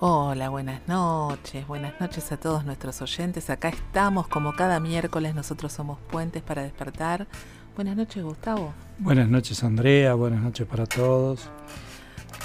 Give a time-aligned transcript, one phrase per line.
[0.00, 3.50] Hola, buenas noches, buenas noches a todos nuestros oyentes.
[3.50, 7.26] Acá estamos como cada miércoles, nosotros somos Puentes para despertar.
[7.74, 8.72] Buenas noches, Gustavo.
[9.00, 11.50] Buenas noches, Andrea, buenas noches para todos.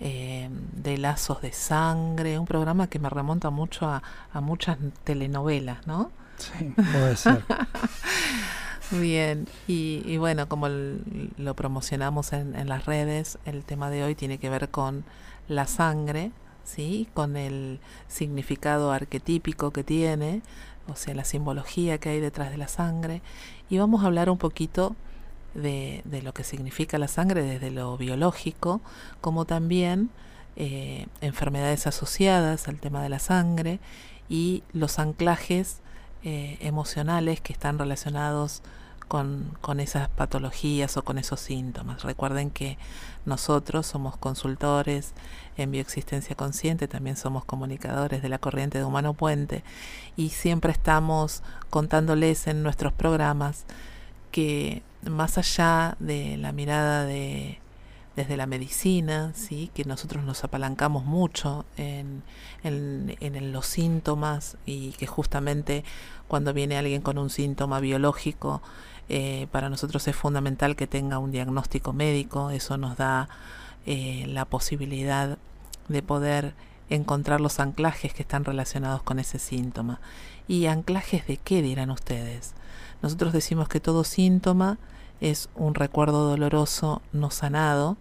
[0.00, 4.02] eh, de lazos de sangre, un programa que me remonta mucho a,
[4.32, 6.12] a muchas telenovelas, ¿no?
[6.36, 7.44] Sí, puede ser.
[8.90, 14.48] Bien, y, bueno, como lo promocionamos en, las redes, el tema de hoy tiene que
[14.48, 15.04] ver con
[15.46, 16.32] la sangre,
[16.64, 17.06] ¿sí?
[17.12, 20.40] Con el significado arquetípico que tiene,
[20.86, 23.20] o sea, la simbología que hay detrás de la sangre.
[23.68, 24.96] Y vamos a hablar un poquito
[25.54, 28.80] de, lo que significa la sangre desde lo biológico,
[29.20, 30.08] como también
[30.56, 33.80] eh, enfermedades asociadas al tema de la sangre
[34.30, 35.80] y los anclajes
[36.24, 38.62] eh, emocionales que están relacionados
[39.06, 42.02] con, con, esas patologías o con esos síntomas.
[42.02, 42.76] Recuerden que
[43.24, 45.14] nosotros somos consultores
[45.56, 49.64] en bioexistencia consciente, también somos comunicadores de la corriente de Humano Puente
[50.16, 53.64] y siempre estamos contándoles en nuestros programas
[54.30, 57.60] que más allá de la mirada de
[58.18, 59.70] desde la medicina, ¿sí?
[59.74, 62.24] que nosotros nos apalancamos mucho en,
[63.52, 65.84] los síntomas y que justamente
[66.26, 68.60] cuando viene alguien con un síntoma biológico,
[69.08, 73.28] eh, para nosotros es fundamental que tenga un diagnóstico médico, eso nos da
[73.86, 75.38] eh, la posibilidad
[75.86, 76.54] de poder
[76.90, 80.00] encontrar los anclajes que están relacionados con ese síntoma.
[80.48, 82.54] ¿Y anclajes de qué dirán ustedes?
[83.00, 84.78] Nosotros decimos que todo síntoma
[85.20, 87.96] es un recuerdo doloroso no sanado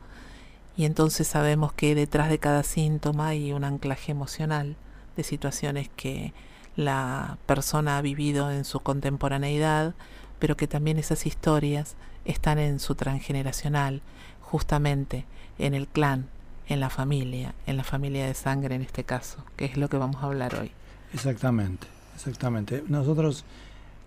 [0.77, 4.75] y entonces sabemos que detrás de cada síntoma hay un anclaje emocional
[5.17, 6.33] de situaciones que
[6.75, 9.95] la persona ha vivido en su contemporaneidad,
[10.37, 11.95] pero que también esas historias
[12.25, 14.03] están en su transgeneracional,
[14.39, 15.25] justamente
[15.57, 16.27] en el clan,
[16.67, 19.97] en la familia, en la familia de sangre en este caso, que es lo que
[19.97, 20.71] vamos a hablar hoy.
[21.11, 22.83] Exactamente, exactamente.
[22.87, 23.45] Nosotros,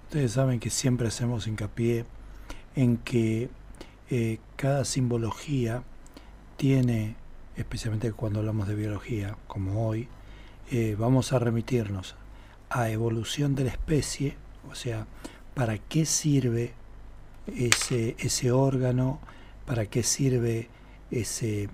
[0.04, 2.04] ustedes saben que siempre hacemos hincapié
[2.76, 3.50] en que
[4.10, 5.82] eh, cada simbología
[6.60, 7.16] tiene,
[7.56, 10.09] especialmente cuando hablamos de biología, como hoy,
[10.71, 12.16] eh, vamos a remitirnos
[12.69, 14.37] a evolución de la especie,
[14.71, 15.06] o sea,
[15.54, 16.75] para qué sirve
[17.47, 19.21] ese, ese órgano,
[19.65, 20.69] para qué sirve
[21.10, 21.71] ese,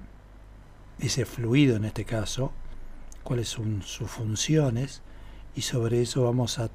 [1.01, 2.53] ese fluido en este caso,
[3.25, 5.03] cuáles son sus funciones,
[5.57, 6.71] y sobre eso vamos a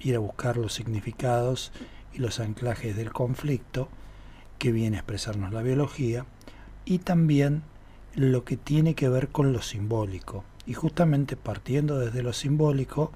[0.00, 1.70] ir a buscar los significados
[2.12, 3.88] y los anclajes del conflicto
[4.58, 6.26] que viene a expresarnos la biología
[6.84, 7.62] y también
[8.14, 10.44] lo que tiene que ver con lo simbólico.
[10.66, 13.12] Y justamente partiendo desde lo simbólico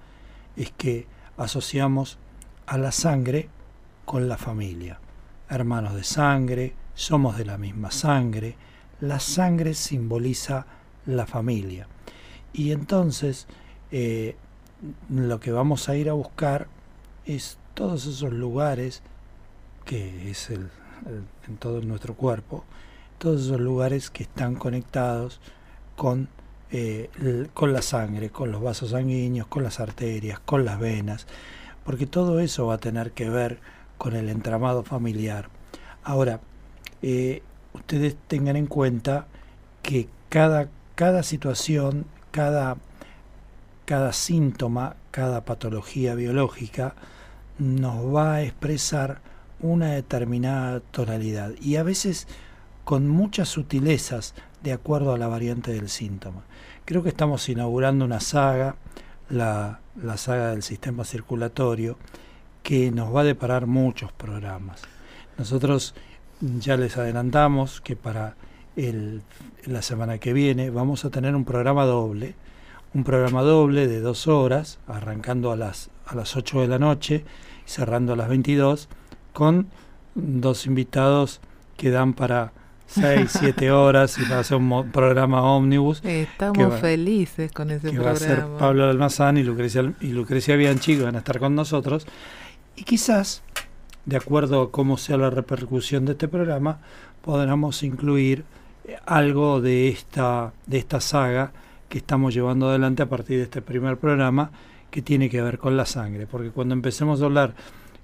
[0.57, 1.07] es que
[1.37, 2.19] asociamos
[2.67, 3.49] a la sangre
[4.05, 5.01] con la familia.
[5.49, 8.57] Hermanos de sangre, somos de la misma sangre,
[9.01, 10.67] la sangre simboliza
[11.05, 11.87] la familia.
[12.53, 13.47] Y entonces
[13.93, 14.37] eh,
[15.11, 16.69] lo que vamos a ir a buscar
[17.27, 19.03] es todos esos lugares
[19.85, 20.71] que es el,
[21.47, 22.65] en todo nuestro cuerpo,
[23.19, 25.41] todos esos lugares que están conectados
[25.97, 26.29] con,
[26.71, 27.11] eh,
[27.55, 31.27] con la sangre, con los vasos sanguíneos, con las arterias, con las venas,
[31.85, 33.59] porque todo eso va a tener que ver
[33.99, 35.49] con el entramado familiar.
[36.05, 36.41] Ahora,
[37.03, 37.43] eh,
[37.73, 39.27] ustedes tengan en cuenta
[39.83, 42.77] que cada, cada situación, cada,
[43.85, 46.95] cada síntoma, cada patología biológica
[47.59, 49.21] nos va a expresar
[49.61, 52.29] una determinada tonalidad y a veces
[52.87, 56.45] con muchas sutilezas de acuerdo a la variante del síntoma.
[56.85, 58.77] Creo que estamos inaugurando una saga,
[59.29, 59.81] la,
[60.15, 61.99] saga del sistema circulatorio,
[62.63, 64.83] que nos va a deparar muchos programas.
[65.37, 65.97] Nosotros
[66.41, 68.37] ya les adelantamos que para
[68.77, 69.23] el,
[69.65, 72.37] la semana que viene vamos a tener un programa doble,
[72.95, 77.25] un programa doble de dos horas, arrancando a las, a las 8 de la noche
[77.67, 78.89] y cerrando a las 22,
[79.33, 79.67] con
[80.15, 81.41] dos invitados
[81.77, 82.53] que dan para
[82.87, 86.05] 6, 7 horas y va a ser un programa ómnibus.
[86.05, 88.11] Estamos felices con ese que programa.
[88.11, 91.55] va a ser Pablo Almazán y Lucrecia, y Lucrecia Bianchi que van a estar con
[91.55, 92.07] nosotros.
[92.77, 93.43] Y quizás,
[94.05, 96.79] de acuerdo a cómo sea la repercusión de este programa,
[97.23, 98.45] podamos incluir
[99.05, 101.53] algo de esta, de esta saga
[101.89, 104.51] que estamos llevando adelante a partir de este primer programa
[104.91, 106.27] que tiene que ver con la sangre.
[106.27, 107.55] Porque cuando empecemos a hablar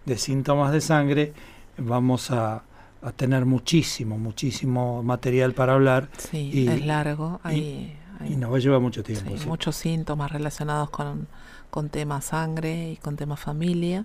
[0.04, 1.32] de síntomas de sangre,
[1.78, 2.62] vamos a,
[3.02, 6.08] a tener muchísimo, muchísimo material para hablar.
[6.18, 7.40] Sí, y, es largo.
[7.42, 9.30] Hay, y, y, nos va a llevar mucho tiempo.
[9.32, 9.46] Sí, sí.
[9.46, 11.26] Muchos síntomas relacionados con,
[11.70, 14.04] con temas sangre y con temas familia.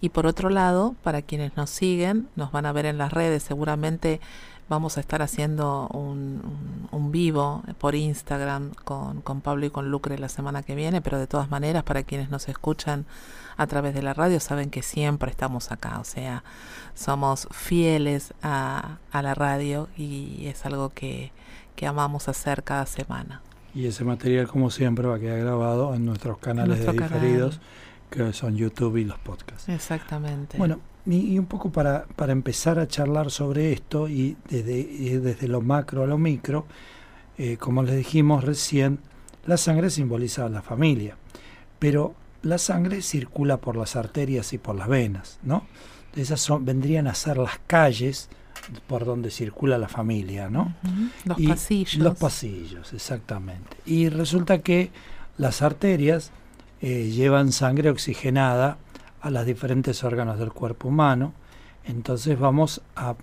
[0.00, 3.44] Y por otro lado, para quienes nos siguen, nos van a ver en las redes,
[3.44, 4.20] seguramente
[4.68, 9.90] vamos a estar haciendo un, un, un vivo por Instagram con, con, Pablo y con
[9.90, 13.04] Lucre la semana que viene, pero de todas maneras, para quienes nos escuchan
[13.56, 16.42] a través de la radio, saben que siempre estamos acá, o sea,
[16.94, 21.32] somos fieles a, a la radio y es algo que,
[21.76, 23.42] que amamos hacer cada semana.
[23.74, 27.60] Y ese material, como siempre, va a quedar grabado en nuestros canales en de diferidos,
[28.10, 28.28] canal.
[28.28, 29.68] que son YouTube y los podcasts.
[29.68, 30.58] Exactamente.
[30.58, 35.10] Bueno, y, y, un poco para, para empezar a charlar sobre esto y desde, y
[35.16, 36.66] desde lo macro a lo micro,
[37.38, 39.00] eh, como les dijimos recién,
[39.46, 41.16] la sangre simboliza a la familia,
[41.78, 45.66] pero la sangre circula por las arterias y por las venas, ¿no?
[46.14, 48.28] Esas son, vendrían a ser las calles
[48.86, 50.74] por donde circula la familia, ¿no?
[50.84, 51.10] Uh -huh.
[51.24, 51.96] Los y pasillos.
[51.96, 53.76] Los pasillos, exactamente.
[53.86, 54.90] Y resulta que
[55.38, 56.30] las arterias
[56.80, 58.76] eh, llevan sangre oxigenada
[59.22, 61.32] a los diferentes órganos del cuerpo humano.
[61.84, 63.14] Entonces vamos a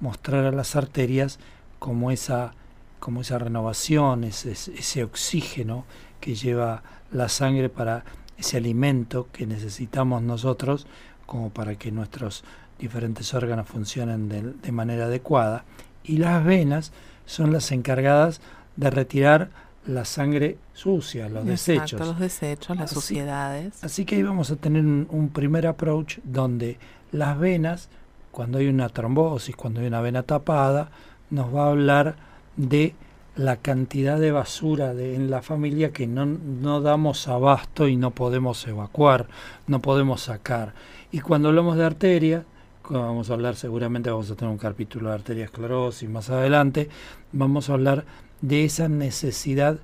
[0.00, 1.38] mostrar a las arterias
[1.78, 2.54] como esa,
[3.00, 5.84] como esa renovación, ese, ese oxígeno
[6.20, 8.04] que lleva la sangre para
[8.38, 10.86] ese alimento que necesitamos nosotros
[11.26, 12.44] como para que nuestros
[12.78, 15.64] diferentes órganos funcionen de, de, manera adecuada.
[16.04, 16.92] Y las venas
[17.26, 18.40] son las encargadas
[18.76, 19.50] de retirar
[19.88, 22.06] la sangre sucia, los Exacto, desechos.
[22.06, 23.82] los desechos, las así, suciedades.
[23.82, 26.78] Así que ahí vamos a tener un, un, primer approach donde
[27.10, 27.88] las venas,
[28.30, 30.90] cuando hay una trombosis, cuando hay una vena tapada,
[31.30, 32.16] nos va a hablar
[32.56, 32.94] de
[33.34, 38.10] la cantidad de basura de, en la familia que no, no damos abasto y no
[38.10, 39.26] podemos evacuar,
[39.66, 40.74] no podemos sacar.
[41.12, 42.44] Y cuando hablamos de arteria,
[42.90, 46.88] vamos a hablar seguramente, vamos a tener un capítulo de arteriosclerosis más adelante,
[47.32, 48.04] vamos a hablar
[48.40, 49.78] de esa necesidad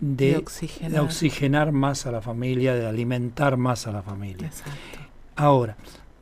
[0.00, 1.72] de, de, oxigenar.
[1.72, 4.48] más a la familia, de alimentar más a la familia.
[4.48, 4.98] Exacto.
[5.36, 5.76] Ahora,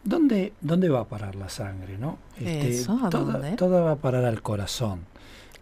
[0.04, 1.96] ¿dónde, ¿dónde va a parar la sangre?
[1.96, 2.18] ¿no?
[2.36, 3.56] Este, Eso, ¿a toda, dónde?
[3.56, 5.00] toda va a parar al corazón.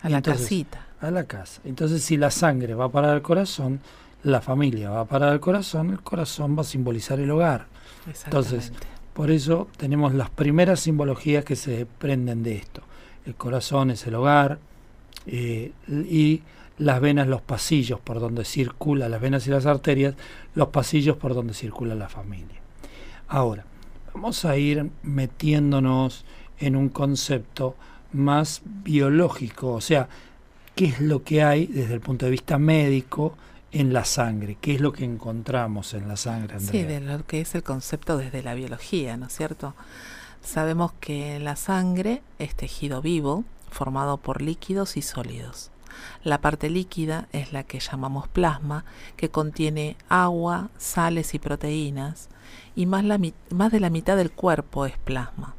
[0.00, 0.86] A la casita.
[1.00, 1.60] A la casa.
[1.64, 3.80] Entonces, si la sangre va a parar al corazón,
[4.24, 7.66] la familia va a parar al corazón, el corazón va a simbolizar el hogar.
[8.24, 8.72] Entonces,
[9.12, 12.82] por eso tenemos las primeras simbologías que se desprenden de esto.
[13.26, 14.58] El corazón es el hogar
[15.28, 16.42] eh, y
[16.78, 20.14] las venas, los pasillos por donde circula, las venas y las arterias,
[20.54, 22.60] los pasillos por donde circula la familia.
[23.28, 23.64] Ahora,
[24.14, 26.24] vamos a ir metiéndonos
[26.58, 27.76] en un concepto
[28.12, 30.08] más biológico, o sea,
[30.74, 33.36] qué es lo que hay desde el punto de vista médico
[33.70, 36.58] en la sangre, qué es lo que encontramos en la sangre.
[36.58, 39.74] Sí, de lo que es el concepto desde la biología, ¿no es cierto?
[40.42, 45.70] Sabemos que la sangre es tejido vivo formado por líquidos y sólidos.
[46.22, 48.84] La parte líquida es la que llamamos plasma,
[49.16, 52.28] que contiene agua, sales y proteínas,
[52.74, 55.54] y más, de la mitad del cuerpo es plasma.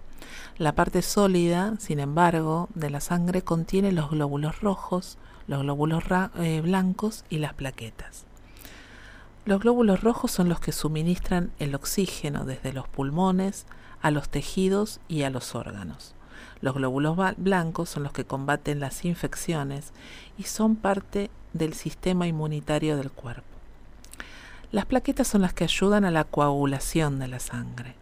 [0.58, 6.04] La parte sólida, sin embargo, de la sangre contiene los glóbulos rojos, los glóbulos
[6.38, 8.26] eh, blancos y las plaquetas.
[9.46, 13.66] Los glóbulos rojos son los que suministran el oxígeno desde los pulmones
[14.02, 16.14] a los tejidos y a los órganos.
[16.62, 19.94] Los glóbulos blancos son los que combaten las infecciones
[20.38, 23.48] y son parte del sistema inmunitario del cuerpo.
[24.72, 27.96] Las plaquetas son las que ayudan a la coagulación de la sangre.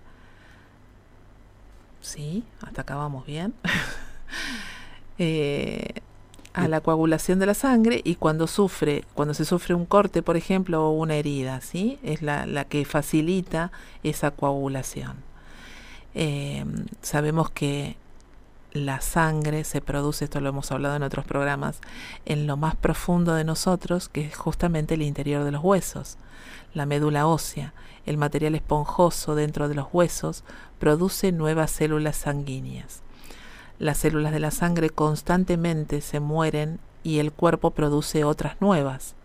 [2.01, 2.43] ¿Sí?
[2.61, 3.53] Hasta acá vamos bien.
[5.17, 6.01] eh,
[6.53, 10.35] a la coagulación de la sangre y cuando sufre, cuando se sufre un corte, por
[10.35, 11.99] ejemplo, o una herida, ¿sí?
[12.01, 13.71] Es la, que facilita
[14.01, 15.17] esa coagulación.
[16.15, 16.65] Eh,
[17.03, 17.95] sabemos que
[18.85, 21.79] la sangre se produce, esto lo hemos hablado en otros programas,
[22.25, 26.17] en lo más profundo de nosotros, que es justamente el interior de los huesos.
[26.73, 27.73] La médula ósea,
[28.05, 30.43] el material esponjoso dentro de los huesos,
[30.79, 33.01] produce nuevas células sanguíneas.
[33.79, 39.15] Las células de la sangre constantemente se mueren y el cuerpo produce otras nuevas.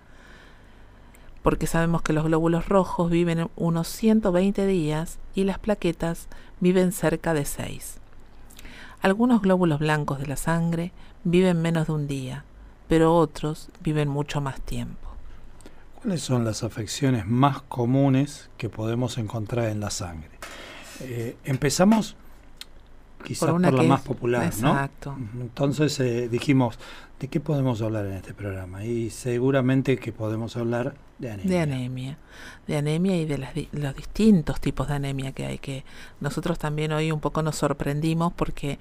[1.42, 6.28] Porque sabemos que los glóbulos rojos viven unos 120 días y las plaquetas
[6.60, 8.01] viven cerca de 6.
[9.02, 10.92] Algunos glóbulos blancos de la sangre
[11.24, 12.44] viven menos de un día,
[12.86, 15.08] pero otros viven mucho más tiempo.
[16.00, 20.30] ¿Cuáles son las afecciones más comunes que podemos encontrar en la sangre?
[21.00, 22.14] Eh, empezamos
[23.22, 25.16] quizás por, la más popular, exacto.
[25.34, 25.42] ¿no?
[25.42, 26.78] Entonces eh, dijimos,
[27.20, 28.84] ¿de qué podemos hablar en este programa?
[28.84, 31.50] Y seguramente que podemos hablar de anemia.
[31.50, 32.18] De anemia,
[32.66, 35.84] de anemia y de los distintos tipos de anemia que hay, que
[36.20, 38.78] nosotros también hoy un poco nos sorprendimos porque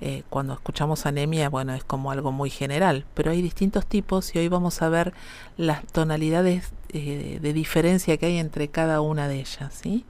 [0.00, 4.40] eh, cuando escuchamos anemia, bueno, es como algo muy general, pero hay distintos tipos y
[4.40, 5.14] hoy vamos a ver
[5.56, 10.04] las tonalidades eh, de diferencia que hay entre cada una de ellas, ¿sí?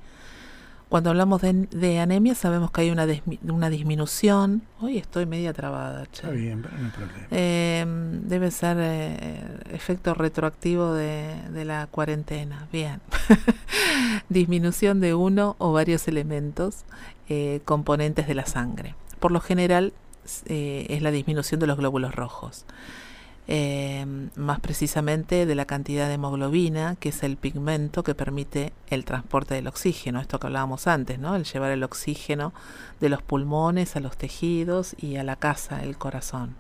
[0.89, 3.07] Cuando hablamos de, anemia sabemos que hay una,
[3.49, 4.63] una disminución.
[4.81, 6.05] Hoy estoy media trabada.
[6.05, 7.27] Está bien, pero no hay problema.
[7.31, 12.69] Em, debe ser eh, efecto retroactivo de, de, la cuarentena.
[12.73, 13.01] Bien.
[14.29, 16.85] disminución de uno o varios elementos
[17.29, 18.95] eh, componentes de la sangre.
[19.19, 19.95] Por lo general
[20.47, 22.67] eh, es la disminución de los glóbulos rojos.
[23.47, 29.05] Em, más precisamente de la cantidad de hemoglobina, que es el pigmento que permite el
[29.05, 31.37] transporte del oxígeno, esto que hablábamos antes, ¿no?
[31.37, 32.55] el llevar el oxígeno
[33.01, 36.57] de los pulmones a los tejidos y a la casa, el corazón.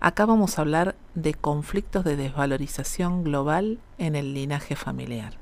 [0.00, 5.34] Acá vamos a hablar de conflictos de desvalorización global en el linaje familiar,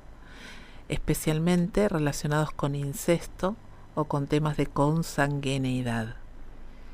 [0.91, 3.57] especialmente relacionados con incesto
[3.95, 6.17] o con temas de consanguineidad.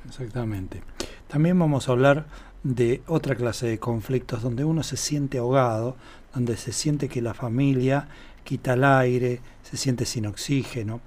[0.06, 0.82] Exactamente.
[1.28, 2.26] También vamos a hablar
[2.62, 5.96] de otra clase de conflictos donde uno se siente ahogado,
[6.34, 8.08] donde se siente que la familia
[8.44, 11.00] quita el aire, se siente sin oxígeno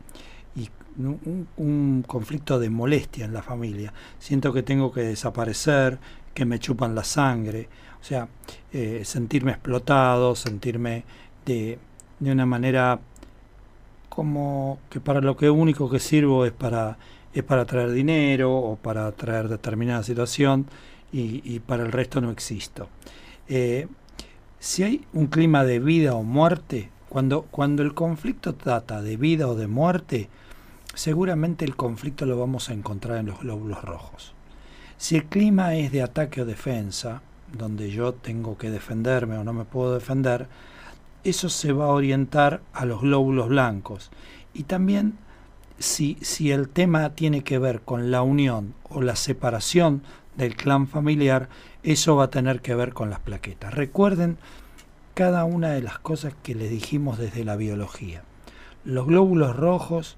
[0.56, 3.94] y un, conflicto de molestia en la familia.
[4.20, 6.00] Siento que tengo que desaparecer,
[6.34, 7.70] que me chupan la sangre,
[8.02, 8.28] o sea,
[8.72, 11.04] eh, sentirme explotado, sentirme
[11.46, 11.80] de,
[12.20, 13.00] de una manera
[14.10, 16.98] como que para lo que único que sirvo es para
[17.34, 20.68] es para traer dinero o para traer determinada situación
[21.18, 22.90] y, para el resto no existo.
[23.48, 23.88] Eh,
[24.60, 29.48] si hay un clima de vida o muerte, cuando, cuando el conflicto trata de vida
[29.48, 30.30] o de muerte,
[30.94, 34.34] seguramente el conflicto lo vamos a encontrar en los glóbulos rojos.
[34.98, 39.54] Si el clima es de ataque o defensa, donde yo tengo que defenderme o no
[39.54, 40.48] me puedo defender,
[41.24, 44.12] eso se va a orientar a los glóbulos blancos.
[44.54, 45.18] Y también
[45.80, 50.02] si, si el tema tiene que ver con la unión o la separación
[50.38, 51.50] del clan familiar,
[51.84, 53.74] eso va a tener que ver con las plaquetas.
[53.74, 54.38] Recuerden
[55.14, 58.24] cada una de las cosas que les dijimos desde la biología.
[58.84, 60.18] Los glóbulos rojos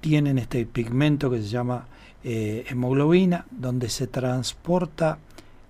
[0.00, 1.86] tienen este pigmento que se llama
[2.24, 5.18] eh, hemoglobina, donde se transporta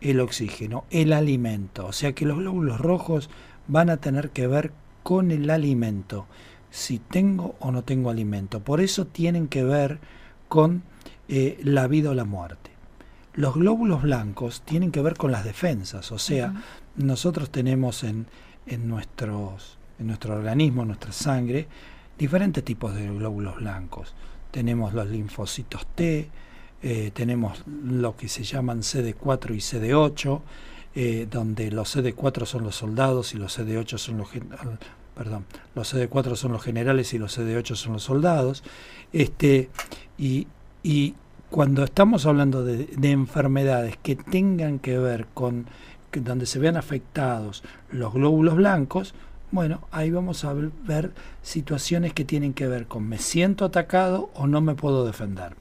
[0.00, 1.86] el oxígeno, el alimento.
[1.86, 3.30] O sea que los glóbulos rojos
[3.66, 6.26] van a tener que ver con el alimento,
[6.70, 8.60] si tengo o no tengo alimento.
[8.60, 9.98] Por eso tienen que ver
[10.48, 10.82] con
[11.28, 12.70] eh, la vida o la muerte.
[13.38, 16.60] Los glóbulos blancos tienen que ver con las defensas, o sea,
[16.96, 18.26] nosotros tenemos en,
[18.66, 21.68] en, nuestros, en nuestro organismo, en nuestra sangre,
[22.18, 24.12] diferentes tipos de glóbulos blancos.
[24.50, 26.28] Tenemos los linfocitos T,
[26.82, 30.40] eh, tenemos lo que se llaman CD4 y CD8,
[30.96, 34.30] eh, donde los CD4 son los soldados y los CD8 son los
[35.14, 38.64] perdón, los CD4 son los generales y los CD8 son los soldados.
[39.12, 39.70] Este,
[40.18, 40.48] y,
[40.82, 41.14] y
[41.50, 45.66] cuando estamos hablando de, enfermedades que tengan que ver con
[46.12, 49.14] donde se vean afectados los glóbulos blancos,
[49.50, 51.12] bueno, ahí vamos a ver
[51.42, 55.54] situaciones que tienen que ver con me siento atacado o no me puedo defender.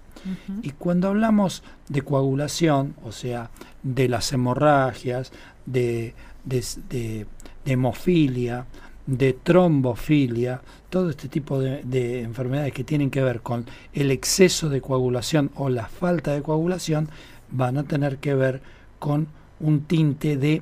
[0.61, 3.49] Y cuando hablamos de coagulación, o sea,
[3.83, 5.31] de las hemorragias,
[5.65, 7.27] de, de
[7.65, 8.65] hemofilia,
[9.07, 14.81] de trombofilia, todo este tipo de, enfermedades que tienen que ver con el exceso de
[14.81, 17.09] coagulación o la falta de coagulación,
[17.49, 18.61] van a tener que ver
[18.99, 19.27] con
[19.59, 20.61] un tinte de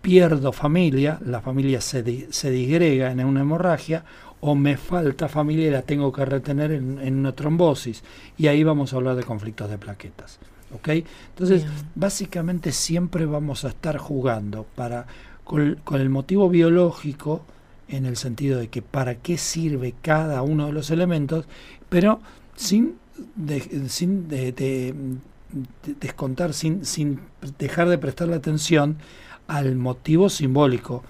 [0.00, 4.04] pierdo familia, la familia se, se disgrega en una hemorragia,
[4.44, 8.02] o me falta familia y la tengo que retener en, una trombosis.
[8.36, 10.40] Y ahí vamos a hablar de conflictos de plaquetas.
[10.74, 10.88] ¿ok?
[11.28, 11.64] Entonces,
[11.94, 15.06] básicamente siempre vamos a estar jugando para
[15.84, 17.42] con, el motivo biológico,
[17.88, 21.44] en el sentido de que para qué sirve cada uno de los elementos,
[21.90, 22.20] pero
[22.56, 22.94] sin,
[23.88, 24.28] sin
[26.00, 27.20] descontar, sin, sin
[27.58, 28.96] dejar de prestarle atención
[29.46, 31.04] al motivo simbólico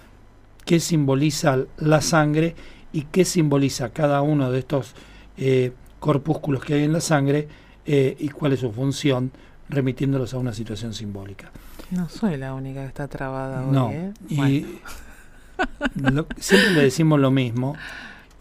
[0.64, 2.56] que simboliza la sangre
[2.92, 4.94] y qué simboliza cada uno de estos
[5.36, 7.46] eh, corpúsculos que hay en la sangre
[7.86, 9.30] eh, y cuál es su función,
[9.72, 11.50] remitiéndolos a una situación simbólica.
[11.90, 13.94] No soy la única que está trabada no, hoy.
[13.94, 14.12] ¿eh?
[14.28, 14.66] Y
[16.38, 17.74] siempre le decimos lo mismo.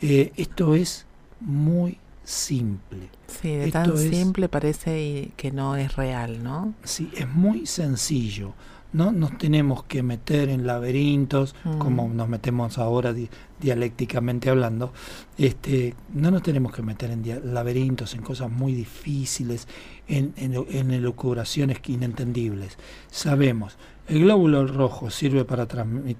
[0.01, 1.05] Eh, esto es
[1.39, 3.09] muy simple.
[3.27, 6.73] Sí, de tan simple parece que no es real, ¿no?
[6.83, 8.53] Sí, es muy sencillo.
[8.93, 11.77] No nos tenemos que meter en laberintos, mm.
[11.77, 13.15] como nos metemos ahora
[13.59, 14.91] dialécticamente hablando.
[15.37, 19.67] Este, no nos tenemos que meter en laberintos, en cosas muy difíciles,
[20.11, 22.77] en, en, en elucubraciones inentendibles.
[23.09, 23.77] Sabemos,
[24.07, 25.67] el glóbulo rojo sirve para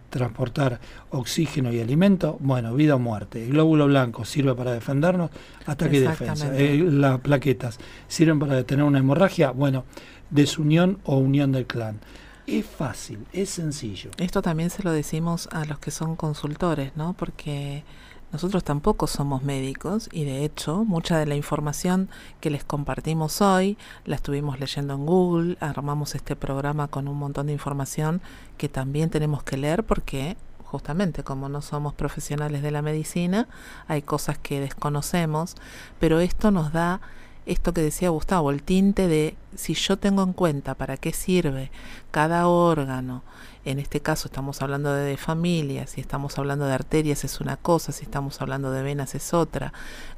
[0.09, 0.79] transportar
[1.09, 3.43] oxígeno y alimento, bueno, vida o muerte.
[3.43, 5.29] El glóbulo blanco sirve para defendernos,
[5.65, 6.51] ataque y defensa.
[6.53, 9.83] las plaquetas sirven para detener una hemorragia, bueno,
[10.29, 11.99] desunión o unión del clan.
[12.47, 14.11] Es fácil, es sencillo.
[14.17, 17.13] Esto también se lo decimos a los que son consultores, ¿no?
[17.13, 17.83] Porque
[18.31, 22.09] nosotros tampoco somos médicos y de hecho mucha de la información
[22.39, 27.47] que les compartimos hoy la estuvimos leyendo en Google, armamos este programa con un montón
[27.47, 28.21] de información
[28.57, 33.49] que también tenemos que leer porque justamente como no somos profesionales de la medicina,
[33.89, 35.55] hay cosas que desconocemos,
[35.99, 37.01] pero esto nos da
[37.45, 41.71] esto que decía Gustavo, el tinte de si yo tengo en cuenta para qué sirve
[42.11, 43.23] cada órgano,
[43.65, 47.91] en este caso estamos hablando de familia, si estamos hablando de arterias es una cosa,
[47.91, 49.73] si estamos hablando de venas es otra,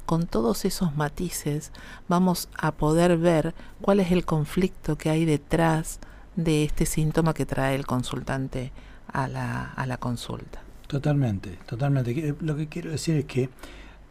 [0.06, 1.72] con todos esos matices
[2.08, 6.00] vamos a poder ver cuál es el conflicto que hay detrás
[6.36, 8.72] de este síntoma que trae el consultante
[9.12, 10.60] a la, a la consulta.
[10.86, 12.34] Totalmente, totalmente.
[12.40, 13.50] Lo que quiero decir es que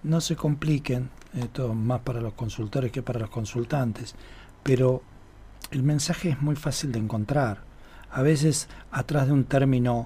[0.04, 4.16] no se compliquen, esto más para los consultores que para los consultantes,
[4.64, 5.02] pero
[5.72, 7.62] el mensaje es muy fácil de encontrar.
[8.14, 10.06] A veces atrás de un término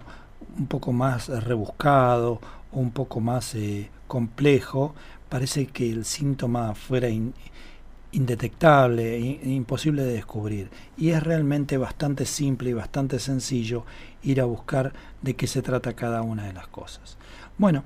[0.57, 2.39] un poco más rebuscado
[2.71, 4.95] o un poco más eh, complejo,
[5.27, 7.09] parece que el síntoma fuera
[8.11, 10.69] indetectable, imposible de descubrir.
[10.95, 13.83] Y es realmente bastante simple y bastante sencillo
[14.23, 17.17] ir a buscar de qué se trata cada una de las cosas.
[17.57, 17.83] Bueno,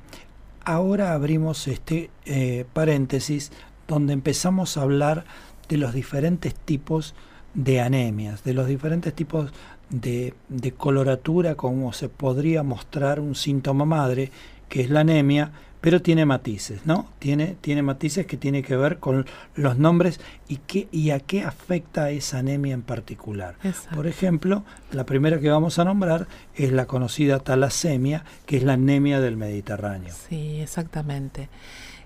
[0.63, 3.51] ahora abrimos este eh, paréntesis
[3.87, 5.25] donde empezamos a hablar
[5.67, 7.15] de los diferentes tipos
[7.53, 9.51] de anemias, de los diferentes tipos
[9.91, 14.31] de, de, coloratura como se podría mostrar un síntoma madre,
[14.69, 15.51] que es la anemia,
[15.81, 17.07] pero tiene matices, ¿no?
[17.17, 19.25] Tiene, tiene matices que tiene que ver con
[19.55, 23.55] los nombres y, qué, y a qué afecta esa anemia en particular.
[23.93, 28.73] Por ejemplo, la primera que vamos a nombrar es la conocida talasemia, que es la
[28.73, 30.13] anemia del Mediterráneo.
[30.29, 31.49] Sí, exactamente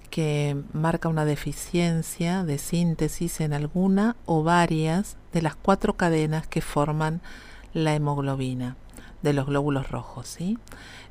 [0.10, 6.62] que marca una deficiencia de síntesis en alguna o varias de las cuatro cadenas que
[6.62, 7.20] forman
[7.76, 8.78] la hemoglobina
[9.22, 10.28] de los glóbulos rojos.
[10.28, 10.58] ¿sí?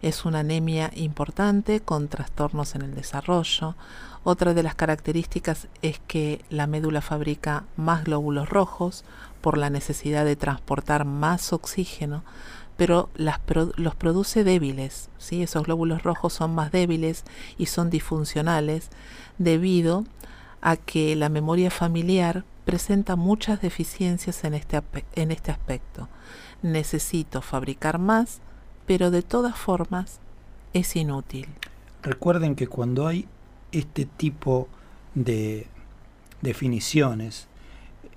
[0.00, 3.77] Es una anemia importante con trastornos en el desarrollo.
[4.24, 9.05] Otra de las características es que la médula fabrica más glóbulos rojos
[9.42, 12.24] por la necesidad de transportar más oxígeno,
[12.79, 15.11] pero los produce débiles.
[15.18, 15.42] ¿sí?
[15.42, 17.24] Esos glóbulos rojos son más débiles
[17.59, 18.88] y son disfuncionales
[19.37, 20.05] debido
[20.62, 24.81] a que la memoria familiar presenta muchas deficiencias en este,
[25.14, 26.09] en este aspecto
[26.64, 28.40] necesito fabricar más,
[28.87, 30.18] pero de todas formas
[30.72, 31.46] es inútil.
[32.03, 33.29] Recuerden que cuando hay
[33.70, 34.68] este tipo
[35.14, 35.66] de
[36.42, 37.46] definiciones,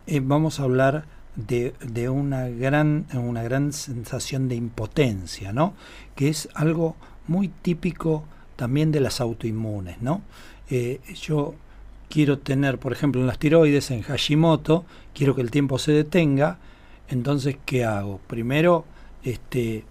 [0.07, 1.05] eh, vamos a hablar
[1.35, 5.73] de, de, una, gran, una gran sensación de impotencia, ¿no?
[6.15, 6.95] Que es algo
[7.27, 8.23] muy típico
[8.55, 10.21] también de las autoinmunes, ¿no?
[10.69, 11.53] Eh, yo
[12.09, 16.57] quiero tener, por ejemplo, en las tiroides, en Hashimoto, quiero que el tiempo se detenga,
[17.09, 18.19] entonces, ¿qué hago?
[18.27, 18.85] Primero,
[19.23, 19.85] este,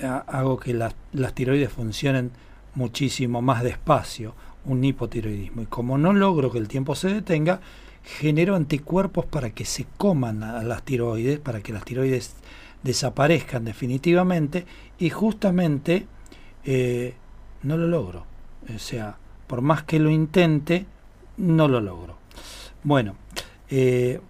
[0.00, 0.94] hago que las,
[1.34, 2.30] tiroides funcionen
[2.74, 5.62] muchísimo más despacio, un hipotiroidismo.
[5.62, 7.60] Y como no logro que el tiempo se detenga,
[8.02, 12.34] genero anticuerpos para que se coman las tiroides, para que las tiroides
[12.82, 14.66] desaparezcan definitivamente,
[14.98, 16.06] y justamente
[16.64, 17.14] eh,
[17.62, 18.24] no lo logro.
[18.74, 19.16] O sea,
[19.46, 20.86] por más que lo intente,
[21.36, 22.16] no lo logro.
[22.82, 23.16] Bueno,
[23.68, 24.20] eh,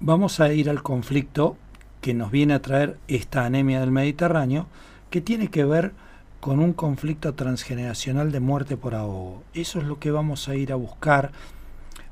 [0.00, 1.56] vamos a ir al conflicto
[2.00, 4.66] que nos viene a traer esta anemia del Mediterráneo,
[5.10, 5.92] que tiene que ver
[6.40, 9.42] con un conflicto transgeneracional de muerte por ahogo.
[9.54, 11.32] Eso es lo que vamos a ir a buscar.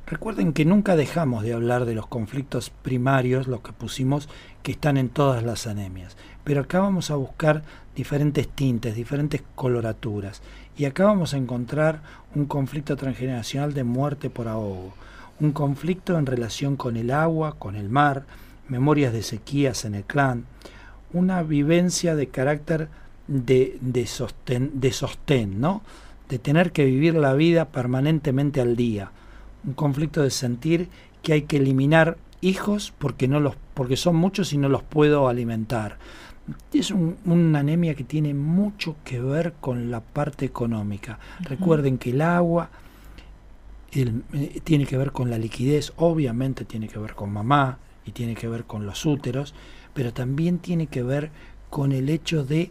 [0.06, 4.28] Recuerden que nunca dejamos de hablar de los conflictos primarios, los que pusimos,
[4.62, 6.16] que están en todas las anemias.
[6.44, 7.62] Pero acá vamos a buscar
[7.94, 10.40] diferentes tintes, diferentes coloraturas.
[10.78, 12.00] Y acá vamos a encontrar
[12.34, 14.94] un conflicto transgeneracional de muerte por ahogo
[15.42, 18.24] un conflicto en relación con el agua, con el mar,
[18.68, 20.44] memorias de sequías en el clan,
[21.12, 22.88] una vivencia de carácter
[23.26, 25.82] de, de, sostén, de sostén, ¿no?
[26.28, 29.10] de tener que vivir la vida permanentemente al día,
[29.66, 30.88] un conflicto de sentir
[31.22, 35.28] que hay que eliminar hijos porque no los porque son muchos y no los puedo
[35.28, 35.98] alimentar.
[36.72, 41.18] Es una anemia que tiene mucho que ver con la parte económica.
[41.40, 42.70] Recuerden que el agua
[43.94, 48.34] eh, tiene que ver con la liquidez, obviamente tiene que ver con mamá y tiene
[48.34, 49.54] que ver con los úteros,
[49.92, 51.30] pero también tiene que ver
[51.68, 52.70] con el hecho de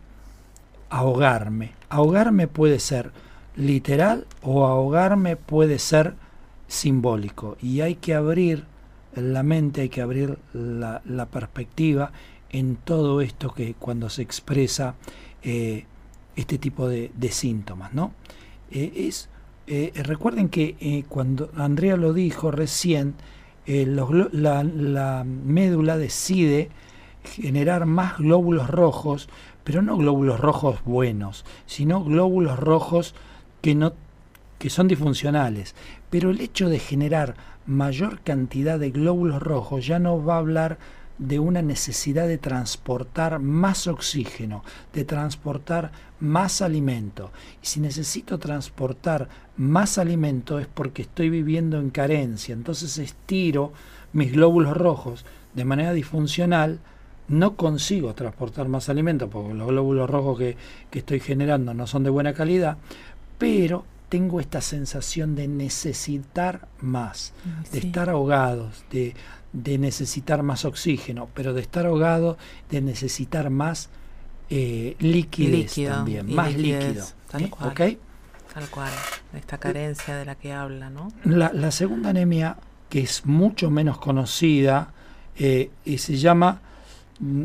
[0.89, 1.73] ahogarme.
[1.89, 3.11] Ahogarme puede ser
[3.55, 6.15] literal o ahogarme puede ser
[6.67, 8.65] simbólico y hay que abrir
[9.15, 12.11] la mente, hay que abrir la, perspectiva
[12.49, 14.95] en todo esto que cuando se expresa
[15.43, 15.85] eh,
[16.35, 17.93] este tipo de, síntomas.
[17.93, 18.13] ¿no?
[18.71, 19.29] Eh, es,
[19.67, 23.15] eh, recuerden que cuando Andrea lo dijo recién,
[23.65, 26.69] la, la médula decide
[27.23, 29.29] generar más glóbulos rojos,
[29.63, 33.15] pero no glóbulos rojos buenos, sino glóbulos rojos
[33.61, 33.93] que, no,
[34.57, 35.75] que son disfuncionales.
[36.09, 40.77] Pero el hecho de generar mayor cantidad de glóbulos rojos ya no va a hablar
[41.21, 47.31] de una necesidad de transportar más oxígeno, de transportar más alimento.
[47.61, 52.53] Y si necesito transportar más alimento es porque estoy viviendo en carencia.
[52.53, 53.71] Entonces estiro
[54.13, 56.79] mis glóbulos rojos de manera disfuncional,
[57.27, 60.57] no consigo transportar más alimento porque los glóbulos rojos que,
[60.89, 62.77] que estoy generando no son de buena calidad,
[63.37, 67.31] pero tengo esta sensación de necesitar más,
[67.71, 69.13] de estar ahogados, de,
[69.53, 72.37] necesitar más oxígeno, pero de estar ahogado,
[72.69, 73.89] de necesitar más
[74.49, 77.05] eh, liquidez también, más líquido.
[77.29, 77.97] Tal cual.
[78.53, 78.91] Tal cual,
[79.33, 81.07] esta carencia de la que habla, ¿no?
[81.23, 82.57] La, segunda anemia,
[82.89, 84.93] que es mucho menos conocida,
[85.37, 86.59] eh, y se llama
[87.19, 87.43] mm,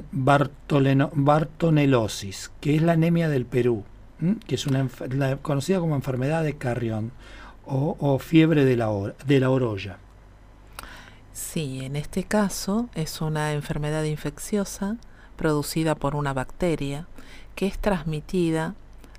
[1.12, 3.84] Bartonelosis, que es la anemia del Perú
[4.46, 4.88] que es una
[5.42, 7.12] conocida como enfermedad de Carrión
[7.66, 8.88] o, fiebre de la,
[9.26, 9.98] de la orolla.
[11.36, 14.96] Sí, en este caso es una enfermedad infecciosa
[15.36, 17.06] producida por una bacteria
[17.54, 18.74] que es transmitida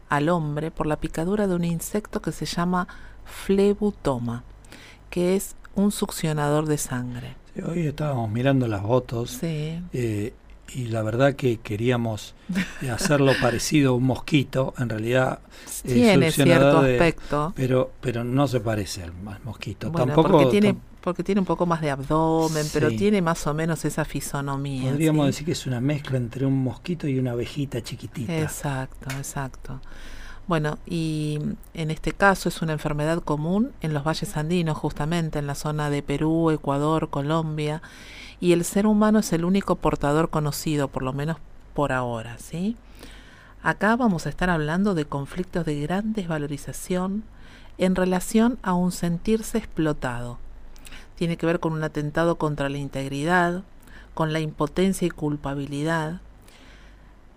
[0.09, 2.87] al hombre por la picadura de un insecto que se llama
[3.23, 4.43] flebutoma,
[5.11, 7.35] que es un succionador de sangre.
[7.63, 9.79] hoy estábamos mirando las fotos sí.
[9.93, 10.33] Eh,
[10.73, 12.33] y la verdad que queríamos
[12.91, 15.39] hacerlo parecido a un mosquito, en realidad
[15.83, 19.91] tiene cierto aspecto, pero pero no se parece al mosquito.
[19.91, 23.85] Tampoco porque tiene porque tiene un poco más de abdomen, pero tiene más o menos
[23.85, 24.91] esa fisonomía.
[24.91, 28.37] Podríamos decir que es una mezcla entre un mosquito y una abejita chiquitita.
[28.37, 29.79] Exacto, exacto.
[30.47, 31.39] Bueno, y
[31.73, 35.89] en este caso es una enfermedad común en los valles andinos, justamente en la zona
[35.89, 37.81] de Perú, Ecuador, Colombia
[38.39, 41.37] y el ser humano es el único portador conocido, por lo menos
[41.73, 42.77] por ahora, ¿sí?
[43.61, 47.23] Acá vamos a estar hablando de conflictos de gran desvalorización
[47.77, 50.39] en relación a un sentirse explotado.
[51.17, 53.63] Tiene que ver con un atentado contra la integridad,
[54.13, 56.21] con la impotencia y culpabilidad,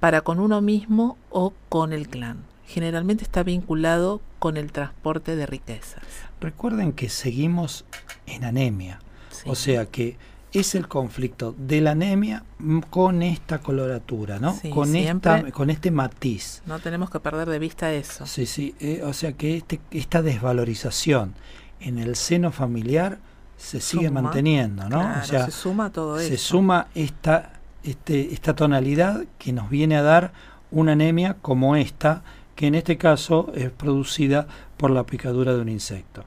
[0.01, 2.45] para con uno mismo o con el clan.
[2.67, 6.03] Generalmente está vinculado con el transporte de riquezas.
[6.41, 7.85] Recuerden que seguimos
[8.27, 9.01] en anemia,
[9.45, 10.17] o sea que
[10.53, 12.45] es el conflicto de la anemia
[12.91, 14.59] con esta coloratura, ¿no?
[14.73, 16.63] con, esta, con este matiz.
[16.67, 18.27] No tenemos que perder de vista eso.
[18.27, 21.35] Sí, sí, eh, o sea que este, esta desvalorización
[21.81, 23.19] en el seno familiar
[23.61, 25.01] se sigue manteniendo, ¿no?
[25.21, 26.29] o sea, se suma todo eso.
[26.29, 30.33] Se suma esta, este, esta tonalidad que nos viene a dar
[30.71, 32.23] una anemia como esta,
[32.57, 34.47] que en este caso es producida
[34.77, 36.25] por la picadura de un insecto.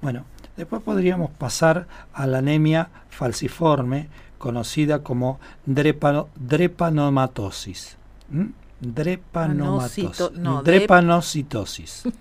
[0.00, 0.24] Bueno,
[0.58, 7.96] Después podríamos pasar a la anemia falciforme, conocida como drepanomatosis.
[8.80, 10.18] Drepanocitosis.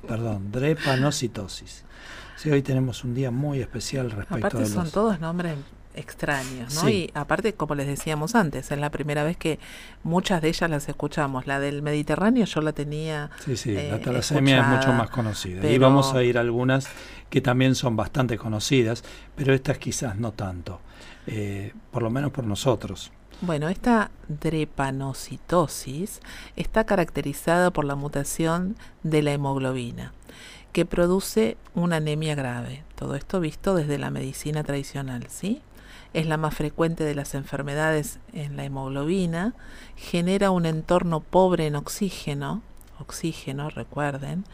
[0.08, 1.84] perdón, drepanocitosis.
[2.38, 4.70] Sí, hoy tenemos un día muy especial respecto Aparte a los...
[4.70, 5.56] son todos nombres
[5.96, 6.90] extraños, ¿no?
[6.90, 9.60] Y aparte, como les decíamos antes, es la primera vez que
[10.04, 11.48] muchas de ellas las escuchamos.
[11.48, 13.32] La del Mediterráneo yo la tenía.
[13.44, 15.68] Sí, sí, la eh, talasemia es mucho más conocida.
[15.68, 16.88] Y vamos a ir algunas
[17.30, 19.04] que también son bastante conocidas,
[19.36, 20.80] pero estas quizás no tanto,
[21.26, 23.12] eh, por lo menos por nosotros.
[23.42, 26.22] Bueno, esta drepanocitosis
[26.56, 30.14] está caracterizada por la mutación de la hemoglobina,
[30.72, 32.84] que produce una anemia grave.
[32.96, 35.62] Todo esto visto desde la medicina tradicional, ¿sí?
[36.14, 39.54] es la más frecuente de las enfermedades en la hemoglobina,
[39.96, 42.62] genera un entorno pobre en oxígeno,
[43.00, 44.46] oxígeno, recuerden,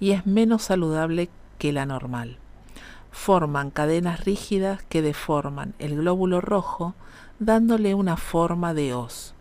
[0.00, 1.28] y es menos saludable
[1.58, 2.38] que la normal.
[3.10, 6.94] Forman cadenas rígidas que deforman el glóbulo rojo,
[7.38, 9.34] dándole una forma de hoz.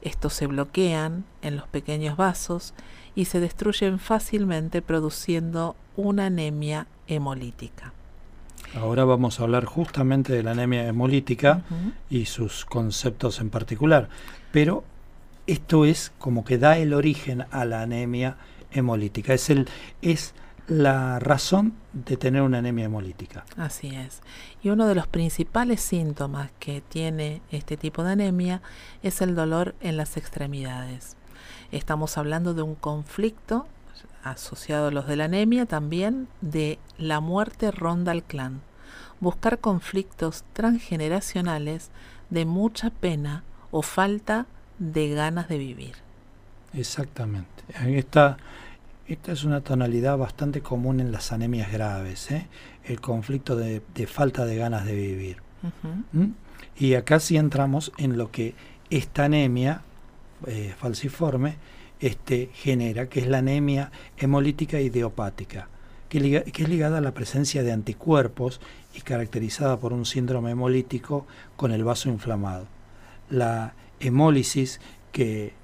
[0.00, 2.74] Estos se bloquean en los pequeños vasos
[3.14, 7.92] y se destruyen fácilmente produciendo una anemia hemolítica.
[8.74, 11.62] Ahora vamos a hablar justamente de la anemia hemolítica
[12.08, 14.08] y sus conceptos en particular.
[14.50, 14.84] Pero
[15.46, 18.36] esto es como que da el origen a la anemia
[18.70, 19.34] hemolítica.
[19.34, 19.68] Es, el,
[20.00, 20.34] es
[20.68, 23.44] la razón de tener una anemia hemolítica.
[23.56, 24.22] Así es.
[24.62, 28.62] Y uno de los principales síntomas que tiene este tipo de anemia
[29.02, 31.16] es el dolor en las extremidades.
[31.72, 33.66] Estamos hablando de un conflicto
[34.22, 38.60] asociado a los de la anemia también de la muerte ronda al clan.
[39.20, 41.90] Buscar conflictos transgeneracionales
[42.28, 44.46] de mucha pena o falta
[44.78, 45.94] de ganas de vivir.
[46.74, 47.64] Exactamente.
[47.86, 48.36] Esta,
[49.06, 52.48] esta es una tonalidad bastante común en las anemias graves, ¿eh?
[52.84, 55.38] el conflicto de, falta de ganas de vivir.
[56.12, 56.32] ¿Mm?
[56.76, 58.54] Y acá sí entramos en lo que
[58.90, 59.82] esta anemia
[60.46, 61.56] eh, falciforme
[62.00, 65.68] este, genera, que es la anemia hemolítica idiopática,
[66.08, 68.60] que, que es ligada a la presencia de anticuerpos
[68.94, 71.26] y caracterizada por un síndrome hemolítico
[71.56, 72.66] con el vaso inflamado.
[73.30, 74.80] La hemólisis
[75.12, 75.54] que,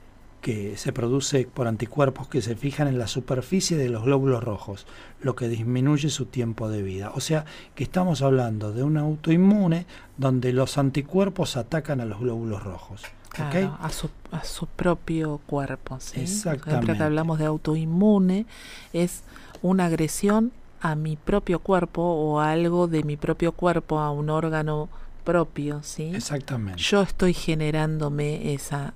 [0.41, 4.87] que se produce por anticuerpos que se fijan en la superficie de los glóbulos rojos,
[5.21, 7.11] lo que disminuye su tiempo de vida.
[7.15, 9.87] O sea que estamos hablando de un autoinmune
[10.17, 13.03] donde los anticuerpos atacan a los glóbulos rojos.
[13.39, 15.99] A, su, a su propio cuerpo.
[16.01, 16.27] ¿sí?
[16.27, 18.47] Siempre que hablamos de autoinmune
[18.93, 19.23] es
[19.63, 24.31] una agresión a mi propio cuerpo o a algo de mi propio cuerpo, a un
[24.31, 24.89] órgano
[25.25, 26.13] propio, ¿sí?
[26.15, 26.81] Exactamente.
[26.81, 28.95] Yo estoy generándome esa,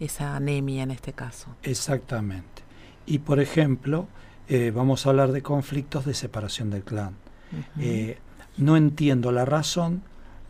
[0.00, 1.48] esa anemia en este caso.
[1.62, 2.62] Exactamente.
[3.06, 4.06] Y por ejemplo,
[4.48, 7.16] eh, vamos a hablar de conflictos de separación del clan.
[7.78, 8.18] Eh,
[8.56, 10.02] no entiendo la razón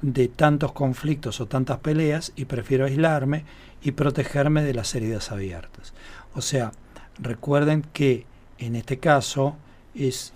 [0.02, 3.44] de tantos conflictos o tantas peleas y prefiero aislarme
[3.82, 5.94] y protegerme de las heridas abiertas.
[6.34, 6.72] O sea,
[7.18, 8.26] recuerden que
[8.58, 9.56] en este caso
[9.94, 10.32] es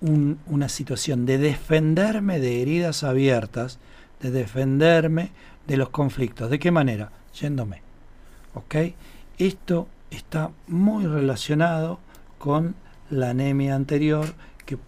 [0.00, 3.78] una situación de defenderme de heridas abiertas
[4.20, 5.30] de defenderme
[5.66, 6.50] de los conflictos.
[6.50, 7.10] ¿De qué manera?
[7.38, 7.82] Yéndome.
[8.54, 8.76] ¿Ok?
[9.38, 11.98] Esto está muy relacionado
[12.38, 12.74] con
[13.10, 14.34] la anemia anterior
[14.66, 14.78] que,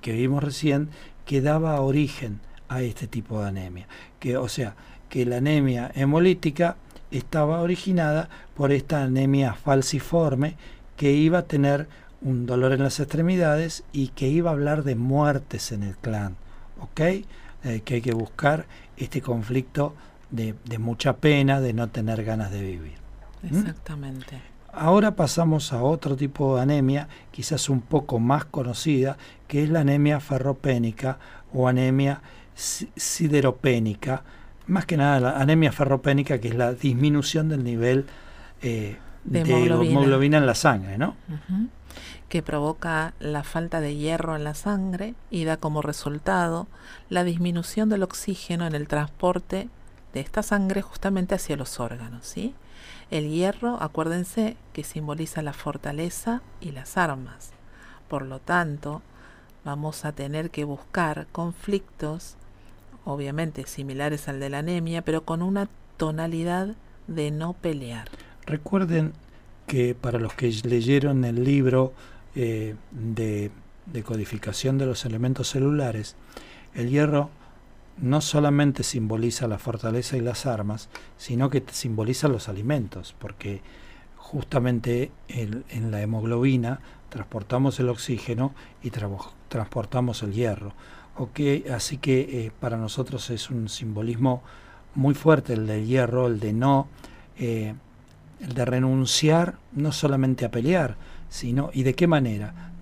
[0.00, 0.88] que, vimos recién,
[1.24, 3.88] que daba origen a este tipo de anemia.
[4.18, 4.74] Que, o sea,
[5.08, 6.76] que la anemia hemolítica
[7.10, 10.56] estaba originada por esta anemia falciforme
[10.96, 11.88] que iba a tener
[12.22, 16.36] un dolor en las extremidades y que iba a hablar de muertes en el clan.
[16.80, 17.00] ¿Ok?
[17.00, 19.94] Eh, que hay que buscar este conflicto
[20.30, 22.98] de, mucha pena, de no tener ganas de vivir.
[23.42, 23.56] ¿Mm?
[23.56, 24.40] Exactamente.
[24.72, 29.16] Ahora pasamos a otro tipo de anemia, quizás un poco más conocida,
[29.48, 31.18] que es la anemia ferropénica
[31.52, 32.20] o anemia
[32.56, 34.22] sideropénica.
[34.66, 38.06] Más que nada la anemia ferropénica, que es la disminución del nivel
[38.62, 40.38] eh, de, hemoglobina.
[40.38, 41.14] en la sangre, ¿no?
[42.28, 46.66] que provoca la falta de hierro en la sangre y da como resultado
[47.08, 49.68] la disminución del oxígeno en el transporte
[50.12, 52.26] de esta sangre justamente hacia los órganos.
[52.26, 52.54] ¿sí?
[53.10, 57.52] El hierro, acuérdense, que simboliza la fortaleza y las armas.
[58.08, 59.02] Por lo tanto,
[59.64, 62.36] vamos a tener que buscar conflictos,
[63.06, 66.74] obviamente similares al de la anemia, pero con una tonalidad
[67.06, 68.08] de no pelear.
[68.44, 69.12] Recuerden
[69.66, 71.94] que para los que leyeron el libro
[72.34, 73.50] eh, de,
[74.04, 76.16] codificación de los elementos celulares,
[76.74, 77.30] el hierro
[77.96, 83.62] no solamente simboliza la fortaleza y las armas, sino que simboliza los alimentos, porque
[84.16, 90.74] justamente en la hemoglobina transportamos el oxígeno y transportamos el hierro.
[91.72, 94.42] Así que eh, para nosotros es un simbolismo
[94.94, 96.88] muy fuerte el del hierro, el de no,
[97.38, 97.74] eh,
[98.40, 100.96] el de renunciar no solamente a pelear,
[101.28, 102.72] sino ¿y de qué manera?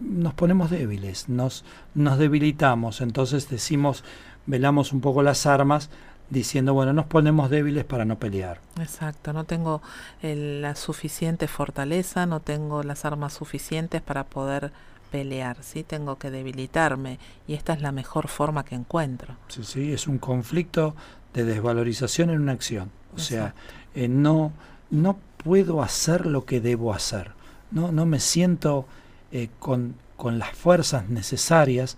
[0.00, 4.04] Nos ponemos débiles, nos, nos debilitamos, entonces decimos,
[4.46, 5.90] velamos un poco las armas,
[6.30, 8.60] diciendo, bueno, nos ponemos débiles para no pelear.
[8.78, 9.80] Exacto, no tengo
[10.22, 14.72] la suficiente fortaleza, no tengo las armas suficientes para poder
[15.10, 15.82] pelear, ¿sí?
[15.84, 19.36] Tengo que debilitarme y esta es la mejor forma que encuentro.
[19.48, 20.94] Sí, sí, es un conflicto
[21.34, 22.90] de desvalorización en una acción.
[23.14, 23.54] O sea,
[23.94, 24.52] eh, no,
[24.90, 27.38] no puedo hacer lo que debo hacer
[27.70, 28.86] no, no me siento
[29.32, 31.96] eh, con, con, las fuerzas necesarias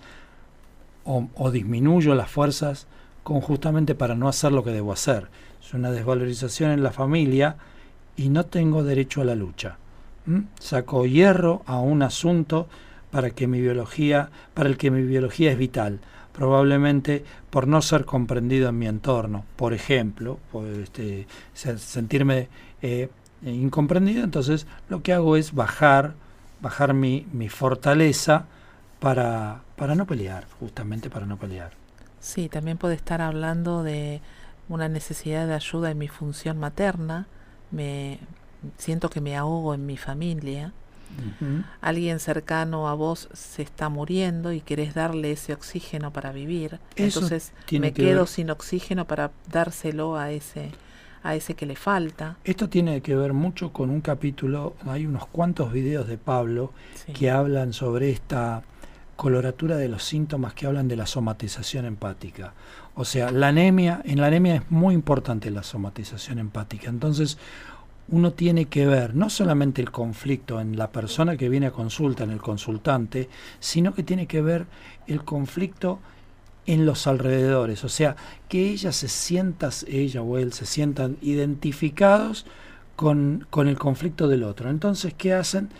[1.05, 2.87] o, o, disminuyo las fuerzas
[3.23, 5.29] con justamente para no hacer lo que debo hacer.
[5.62, 7.57] Es una desvalorización en la familia
[8.16, 9.77] y no tengo derecho a la lucha.
[10.61, 12.68] Saco hierro a un asunto
[13.11, 16.01] para que mi biología, para el que mi biología es vital,
[16.33, 22.49] probablemente por no ser comprendido en mi entorno, por ejemplo, por este, sentirme
[22.83, 23.09] eh,
[23.42, 26.14] incomprendido, entonces lo que hago es bajar,
[26.61, 28.46] bajar mi, mi fortaleza
[29.01, 31.73] para, para no pelear, justamente para no pelear.
[32.20, 34.20] Sí, también puede estar hablando de
[34.68, 37.27] una necesidad de ayuda en mi función materna,
[37.70, 38.18] me
[38.77, 40.73] siento que me ahogo en mi familia,
[41.81, 47.53] alguien cercano a vos se está muriendo y querés darle ese oxígeno para vivir, entonces
[47.70, 50.70] me quedo sin oxígeno para dárselo a ese
[51.23, 52.38] a ese que le falta.
[52.44, 56.73] Esto tiene que ver mucho con un capítulo, hay unos cuantos videos de Pablo
[57.12, 58.62] que hablan sobre esta
[59.16, 62.55] coloratura de los síntomas que hablan de la somatización empática.
[62.94, 66.88] O sea, la anemia, en la anemia es muy importante la somatización empática.
[66.88, 67.37] Entonces,
[68.11, 72.25] uno tiene que ver no solamente el conflicto en la persona que viene a consulta,
[72.25, 73.29] en el consultante,
[73.61, 74.66] sino que tiene que ver
[75.07, 76.01] el conflicto
[76.66, 78.16] en los alrededores, o sea,
[78.49, 82.46] que ella se sienta, ella o él se sientan identificados
[82.96, 84.70] con, con el conflicto del otro.
[84.70, 85.70] Entonces, ¿qué hacen?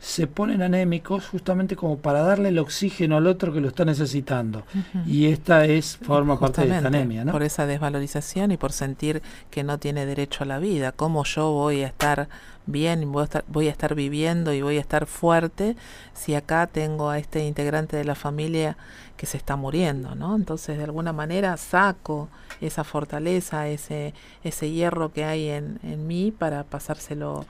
[0.00, 4.64] Se ponen anémicos justamente como para darle el oxígeno al otro que lo está necesitaando.
[5.06, 7.32] Y esta es forma parte de esta anemia, ¿no?
[7.32, 10.92] Por esa desvalorización y por sentir que no tiene derecho a la vida.
[10.92, 12.28] ¿Cómo yo voy a estar
[12.64, 15.76] bien, voy a estar, voy a estar viviendo y voy a estar fuerte
[16.14, 18.78] si acá tengo a este integrante de la familia
[19.18, 20.34] que se está muriendo, ¿no?
[20.34, 22.30] Entonces, de alguna manera saco
[22.62, 27.44] esa fortaleza, ese, ese hierro que hay en, en mí para pasárselo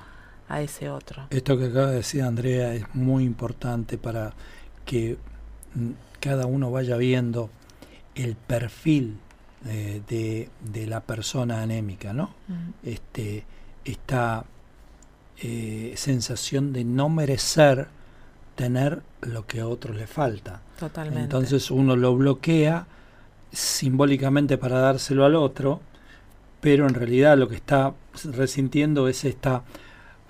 [0.50, 1.26] a ese otro.
[1.30, 4.34] Esto que acaba de decir Andrea es muy importante para
[4.84, 5.16] que
[5.74, 7.50] mm, cada uno vaya viendo
[8.16, 9.16] el perfil
[9.66, 12.34] eh, de, la persona anémica, ¿no?
[12.82, 13.44] Este,
[13.84, 14.44] esta
[15.40, 17.88] eh, sensación de no merecer
[18.56, 20.62] tener lo que a otro le falta.
[20.78, 21.22] Totalmente.
[21.22, 22.86] Entonces uno lo bloquea
[23.52, 25.80] simbólicamente para dárselo al otro,
[26.60, 29.62] pero en realidad lo que está resintiendo es esta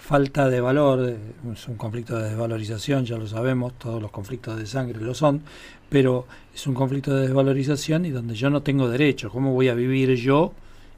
[0.00, 1.16] falta de valor,
[1.52, 5.42] es un conflicto de desvalorización, ya lo sabemos, todos los conflictos de sangre lo son,
[5.88, 9.74] pero es un conflicto de desvalorización y donde yo no tengo derecho, ¿cómo voy a
[9.74, 10.52] vivir yo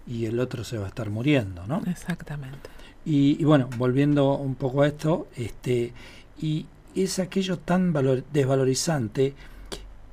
[0.07, 1.83] y el otro se va a estar muriendo, ¿no?
[1.87, 2.71] Exactamente.
[3.05, 5.93] Y, bueno, volviendo un poco a esto, este,
[6.41, 7.93] y es aquello tan
[8.33, 9.35] desvalorizante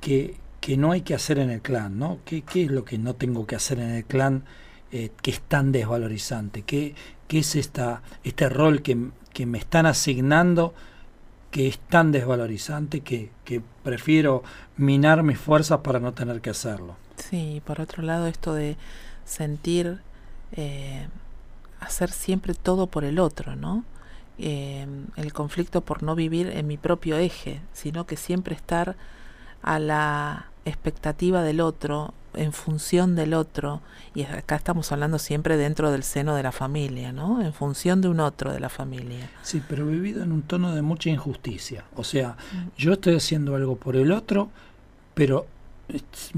[0.00, 2.18] que, que no hay que hacer en el clan, ¿no?
[2.24, 4.42] ¿Qué, ¿Qué, es lo que no tengo que hacer en el clan
[4.90, 6.62] eh, que es tan desvalorizante?
[6.62, 6.96] ¿Qué,
[7.30, 8.96] qué es esta, este rol que,
[9.46, 10.74] me están asignando
[11.52, 13.30] que es tan desvalorizante que,
[13.84, 14.42] prefiero
[14.76, 16.96] minar mis fuerzas para no tener que hacerlo?
[17.14, 18.76] Sí, por otro lado, esto de
[19.24, 20.00] sentir,
[20.56, 21.06] eh,
[21.78, 23.84] hacer siempre todo por el otro, ¿no?
[24.38, 28.96] Eh, el conflicto por no vivir en mi propio eje, sino que siempre estar
[29.62, 33.80] a la expectativa del otro, en función del otro,
[34.14, 37.42] y acá estamos hablando siempre dentro del seno de la familia, ¿no?
[37.42, 39.30] En función de un otro de la familia.
[39.42, 41.84] Sí, pero vivido en un tono de mucha injusticia.
[41.96, 42.68] O sea, mm.
[42.76, 44.50] yo estoy haciendo algo por el otro,
[45.14, 45.46] pero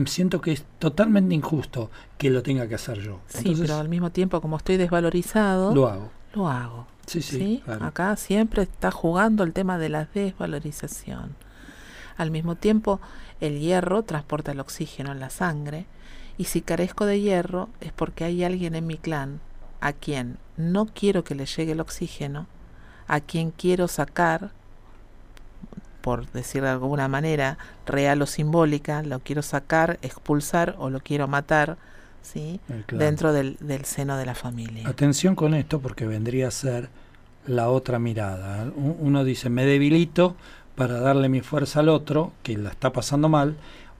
[0.04, 3.20] siento que es totalmente injusto que lo tenga que hacer yo.
[3.26, 6.10] sí, pero al mismo tiempo, como estoy desvalorizado, lo hago.
[6.34, 6.86] Lo hago.
[7.06, 7.62] Sí, sí.
[7.80, 11.34] Acá siempre está jugando el tema de la desvalorización.
[12.16, 13.00] Al mismo tiempo,
[13.42, 15.84] el hierro transporta el oxígeno en la sangre
[16.38, 19.40] y si carezco de hierro es porque hay alguien en mi clan
[19.80, 22.46] a quien no quiero que le llegue el oxígeno,
[23.08, 24.52] a quien quiero sacar,
[26.02, 31.26] por decir de alguna manera, real o simbólica, lo quiero sacar, expulsar o lo quiero
[31.26, 31.78] matar,
[32.22, 32.60] ¿sí?
[32.88, 34.88] dentro del, del seno de la familia.
[34.88, 36.88] Atención con esto porque vendría a ser
[37.46, 38.70] la otra mirada.
[38.76, 40.36] Uno dice, me debilito
[40.74, 43.56] para darle mi fuerza al otro, que la está pasando mal,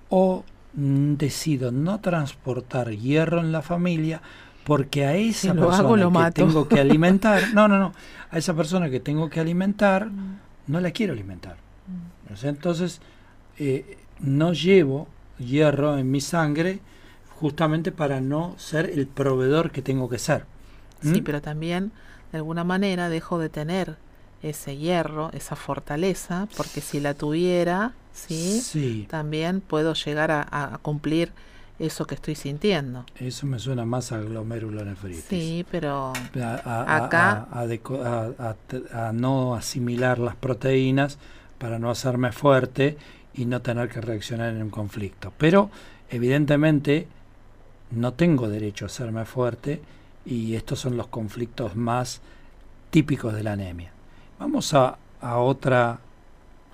[0.09, 4.23] o mm, decido no transportar hierro en la familia
[4.65, 7.93] porque a esa persona que tengo que alimentar, no, no, no,
[8.31, 10.39] a esa persona que tengo que alimentar, mm.
[10.69, 11.57] no la quiero alimentar.
[11.87, 12.47] Mm.
[12.47, 13.01] Entonces,
[13.59, 15.09] eh, no llevo
[15.39, 16.81] hierro en mi sangre
[17.41, 20.45] justamente para no ser el proveedor que tengo que ser.
[21.03, 21.91] Sí, pero también,
[22.31, 23.97] de alguna manera, dejo de tener
[24.43, 29.07] ese hierro, esa fortaleza, porque si la tuviera, ¿sí?
[29.09, 31.33] También puedo llegar a, cumplir
[31.79, 33.07] eso que estoy sintiendo.
[33.17, 35.25] Eso me suena más a glomerulonefritis.
[35.25, 36.13] Sí, pero
[36.65, 37.49] acá...
[37.53, 41.19] A, no asimilar las proteínas
[41.59, 42.97] para no hacerme fuerte
[43.35, 45.33] y no tener que reaccionar en un conflicto.
[45.39, 45.71] Pero,
[46.11, 47.07] evidentemente,
[47.91, 49.81] no tengo derecho a hacerme fuerte
[50.25, 52.21] y estos son los conflictos más
[52.91, 53.92] típicos de la anemia.
[54.43, 56.01] Vamos a, otra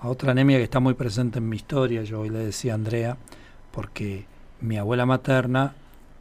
[0.01, 2.01] a otra anemia que está muy presente en mi historia.
[2.01, 3.15] Yo hoy le decía a Andrea,
[3.71, 4.25] porque
[4.59, 5.75] mi abuela materna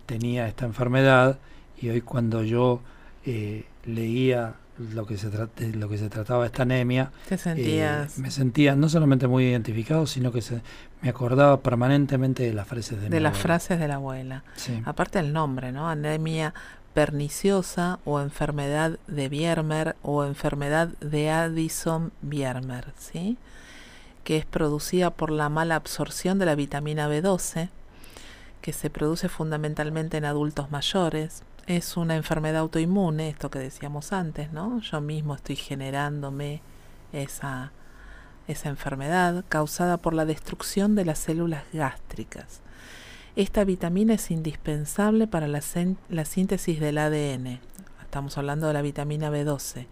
[0.05, 1.38] tenía esta enfermedad
[1.80, 2.82] y hoy cuando yo
[3.24, 4.57] eh, leía
[4.92, 9.26] lo que se de lo que se trataba esta anemia, sentías me sentía no solamente
[9.26, 10.61] muy identificado, sino que se,
[11.01, 14.44] me acordaba permanentemente de las frases de, de las frases de la abuela.
[14.55, 14.80] Sí.
[14.84, 15.88] Aparte el nombre, ¿no?
[15.88, 16.53] Anemia
[16.99, 23.38] perniciosa o enfermedad de Biermer o enfermedad de Addison-Biermer, ¿sí?
[24.24, 27.68] que es producida por la mala absorción de la vitamina B12,
[28.61, 31.44] que se produce fundamentalmente en adultos mayores.
[31.68, 34.80] Es una enfermedad autoinmune, esto que decíamos antes, ¿no?
[34.80, 36.62] Yo mismo estoy generándome
[37.12, 37.70] esa,
[38.49, 42.61] esa enfermedad causada por la destrucción de las células gástricas.
[43.39, 45.62] Esta vitamina es indispensable para la,
[46.09, 47.61] la, síntesis del ADN.
[48.03, 49.86] Estamos hablando de la vitamina B12.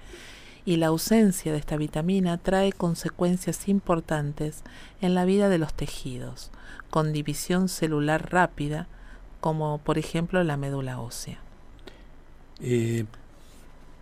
[0.65, 4.65] Y la ausencia de esta vitamina trae consecuencias importantes
[5.01, 6.51] en la vida de los tejidos,
[6.91, 8.89] con división celular rápida,
[9.41, 11.39] como por ejemplo la médula ósea.
[12.59, 13.05] Eh,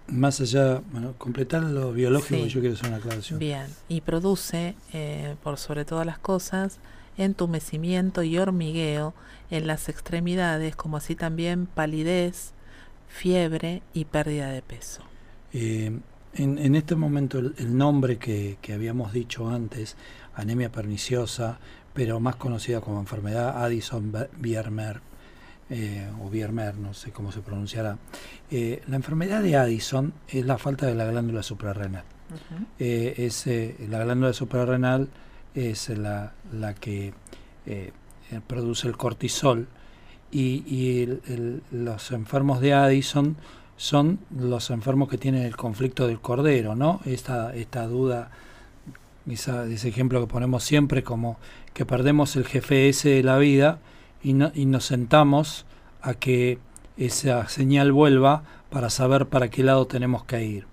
[0.07, 2.49] más allá, bueno, completar lo biológico, sí.
[2.49, 3.39] yo quiero hacer una aclaración.
[3.39, 6.79] Bien, y produce, eh, por sobre todas las cosas,
[7.17, 9.15] entumecimiento y hormigueo
[9.51, 12.53] en las extremidades, como así también palidez,
[13.09, 15.03] fiebre y pérdida de peso.
[15.53, 15.99] Eh,
[16.35, 19.97] en, en, este momento el, el nombre que, que, habíamos dicho antes,
[20.35, 21.59] anemia perniciosa,
[21.93, 25.01] pero más conocida como enfermedad Addison-Biermer,
[25.71, 27.97] eh, o Biermer, no sé cómo se pronunciará.
[28.51, 32.05] Eh, la enfermedad de Addison es la falta de la glándula suprarrenal.
[32.31, 32.67] Uh -huh.
[32.79, 33.47] eh, es,
[33.89, 35.09] la glándula suprarrenal
[35.55, 37.13] es la, la que
[37.67, 37.93] eh,
[38.47, 39.69] produce el cortisol
[40.31, 41.21] y, y
[41.71, 43.37] los enfermos de Addison
[43.77, 47.01] son los enfermos que tienen el conflicto del cordero, ¿no?
[47.05, 48.31] Esta, esta duda,
[49.29, 51.39] ese ejemplo que ponemos siempre como
[51.73, 53.79] que perdemos el GPS de la vida
[54.23, 55.67] y, no, y nos sentamos
[56.03, 56.59] a que
[56.97, 60.67] esa señal vuelva para saber para qué lado tenemos que ir.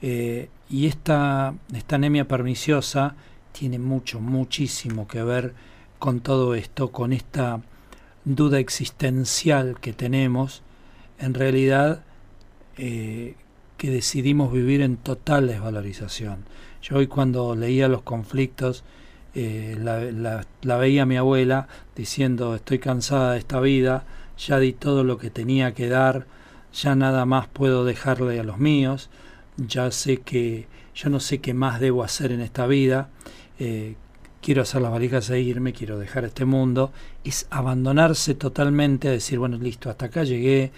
[0.00, 3.14] Eh, y esta, esta anemia perniciosa
[3.58, 5.52] tiene mucho, muchísimo que ver
[5.98, 7.60] con todo esto, con esta
[8.24, 10.62] duda existencial que tenemos,
[11.18, 12.04] en realidad
[12.76, 13.34] eh,
[13.76, 16.44] que decidimos vivir en total desvalorización.
[16.82, 18.84] Yo hoy cuando leía los conflictos,
[19.34, 24.04] eh, la, la, la, veía a mi abuela diciendo estoy cansada de esta vida,
[24.38, 26.26] ya di todo lo que tenía que dar,
[26.72, 29.10] ya nada más puedo dejarle a los míos,
[29.56, 33.08] ya sé que yo no sé qué más debo hacer en esta vida,
[33.58, 33.96] eh,
[34.40, 36.92] quiero hacer las valijas e irme, quiero dejar este mundo,
[37.24, 40.70] es abandonarse totalmente, decir, bueno, listo, hasta acá llegué,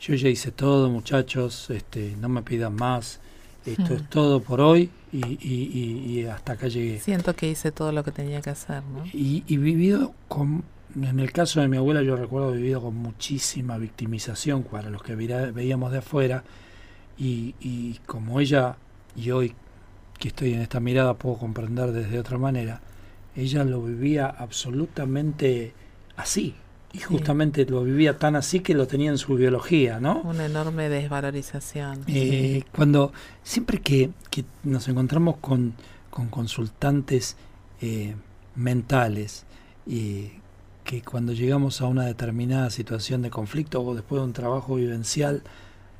[0.00, 3.20] yo ya hice todo, muchachos, este, no me pidan más,
[3.64, 3.96] esto hmm.
[3.96, 6.98] es todo por hoy y, y, y, y, hasta acá llegué.
[6.98, 9.04] Siento que hice todo lo que tenía que hacer, ¿no?
[9.12, 10.64] Y, y vivido con,
[10.96, 15.14] en el caso de mi abuela, yo recuerdo vivido con muchísima victimización para los que
[15.14, 16.42] veíamos de afuera
[17.16, 18.76] y, y como ella,
[19.14, 19.54] y hoy
[20.22, 22.80] que estoy en esta mirada puedo comprender desde otra manera,
[23.34, 25.74] ella lo vivía absolutamente
[26.16, 26.54] así,
[26.92, 27.70] y justamente sí.
[27.72, 30.20] lo vivía tan así que lo tenía en su biología, ¿no?
[30.20, 32.04] Una enorme desvalorización.
[32.06, 33.12] Eh, cuando
[33.42, 35.74] siempre que, que, nos encontramos con,
[36.08, 37.36] con consultantes
[37.80, 38.14] eh,
[38.54, 39.44] mentales
[39.88, 40.34] y
[40.84, 45.42] que cuando llegamos a una determinada situación de conflicto o después de un trabajo vivencial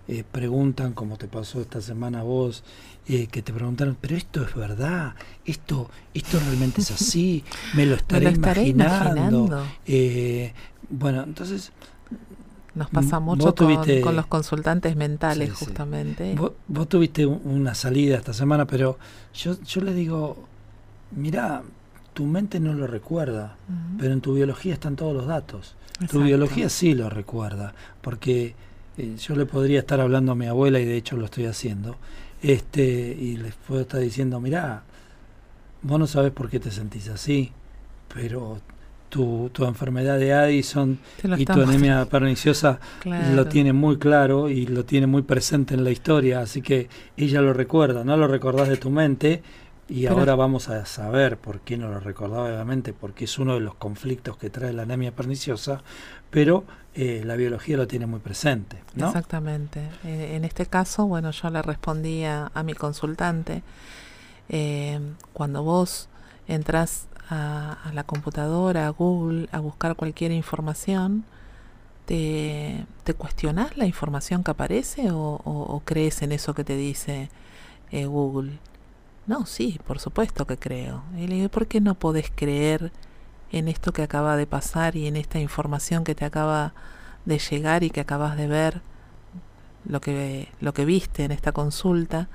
[0.09, 2.65] eh, preguntan, como te pasó esta semana a vos,
[3.09, 7.45] eh, que te preguntaron, pero esto es verdad, esto, esto realmente es así,
[7.75, 9.47] me lo estaré, me lo estaré imaginando.
[9.47, 9.65] imaginando.
[9.87, 10.53] Eh,
[10.89, 11.73] bueno, entonces...
[12.75, 16.33] Nos pasa mucho tuviste, con, con, los consultantes mentales, sí, justamente.
[16.33, 16.39] Sí.
[16.39, 18.99] Vos, vos, tuviste una salida esta semana, pero
[19.35, 20.47] yo, yo le digo,
[21.11, 21.63] mira,
[22.15, 23.99] tu mente no lo recuerda, uh -huh.
[23.99, 25.75] pero en tu biología están todos los datos.
[25.95, 26.19] Exacto.
[26.19, 28.55] Tu biología sí lo recuerda, porque
[28.99, 31.97] eh, yo le podría estar hablando a mi abuela y de hecho lo estoy haciendo,
[32.43, 34.83] este y les puedo estar diciendo, mira,
[35.83, 37.53] vos no sabes por qué te sentís así,
[38.13, 38.59] pero
[39.09, 40.99] tu, tu enfermedad de Addison
[41.37, 43.35] y tu anemia perniciosa claro.
[43.35, 47.43] lo tiene muy claro y lo tiene muy presente en la historia, así que ella
[47.43, 49.43] lo recuerda, no lo recordás de tu mente,
[49.89, 53.55] y Pero, ahora vamos a saber por qué no lo recordaba obviamente, porque es uno
[53.55, 55.83] de los conflictos que trae la anemia perniciosa,
[56.31, 56.65] pero
[56.95, 58.83] eh, la biología lo tiene muy presente.
[58.95, 59.07] ¿no?
[59.07, 59.81] Exactamente.
[60.05, 63.63] Eh, en este caso, bueno, yo le respondía a mi consultante,
[64.49, 65.01] eh,
[65.33, 66.09] cuando vos
[66.47, 71.25] entras a, a, la computadora, a Google, a buscar cualquier información,
[72.07, 76.77] ¿te, te cuestionás la información que aparece o, o, o crees en eso que te
[76.77, 77.31] dice
[77.91, 78.59] eh, Google?
[79.27, 81.03] No, sí, por supuesto que creo.
[81.17, 82.93] Y le digo, ¿por qué no podés creer
[83.53, 86.75] en esto que acaba de pasar y en esta información que te acaba
[87.25, 88.83] de llegar y que acabas de ver?
[89.85, 92.29] lo que, lo que viste en esta consulta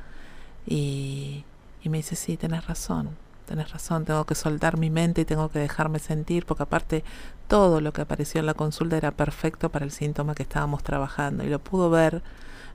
[0.65, 1.45] y,
[1.81, 3.09] y me dice, sí, tenés razón,
[3.45, 7.03] tenés razón, tengo que soltar mi mente y tengo que dejarme sentir, porque aparte
[7.47, 11.43] todo lo que apareció en la consulta era perfecto para el síntoma que estábamos trabajando
[11.43, 12.21] y lo pudo ver,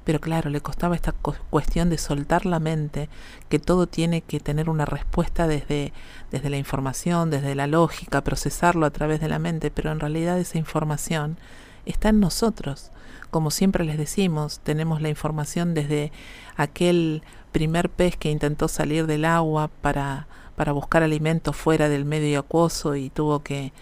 [0.04, 3.08] pero claro, le costaba esta cuestión de soltar la mente,
[3.48, 5.92] que todo tiene que tener una respuesta desde,
[6.30, 10.38] desde la información, desde la lógica, procesarlo a través de la mente, pero en realidad
[10.38, 11.38] esa información
[11.86, 12.90] está en nosotros.
[13.30, 16.12] Como siempre les decimos, tenemos la información desde
[16.56, 17.22] aquel
[17.52, 20.26] primer pez que intentó salir del agua para,
[20.56, 23.72] para buscar alimento fuera del medio acuoso y tuvo que,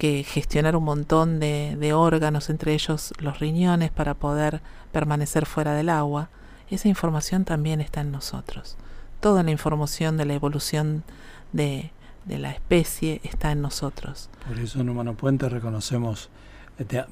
[0.00, 5.74] que gestionar un montón de, de órganos, entre ellos los riñones, para poder permanecer fuera
[5.74, 6.30] del agua.
[6.70, 8.78] Esa información también está en nosotros.
[9.20, 11.04] Toda la información de la evolución
[11.52, 11.90] de,
[12.24, 14.30] de la especie está en nosotros.
[14.48, 16.30] Por eso en Humano Puente reconocemos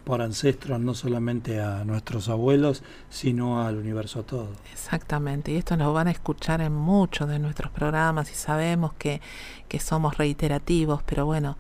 [0.05, 4.49] por ancestros no solamente a nuestros abuelos, sino al universo todo.
[4.73, 9.21] Exactamente, y esto nos van a escuchar en muchos de nuestros programas y sabemos que,
[9.69, 11.59] que somos reiterativos, pero bueno,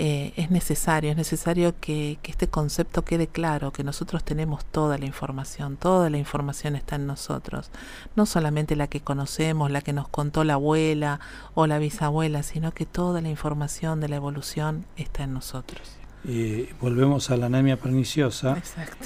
[0.00, 4.96] eh, es necesario, es necesario que, que, este concepto quede claro, que nosotros tenemos toda
[4.96, 7.72] la información, toda la información está en nosotros,
[8.14, 11.18] no solamente la que conocemos, la que nos contó la abuela
[11.54, 15.98] o la bisabuela, sino que toda la información de la evolución está en nosotros.
[16.80, 18.62] Volvemos a la anemia perniciosa.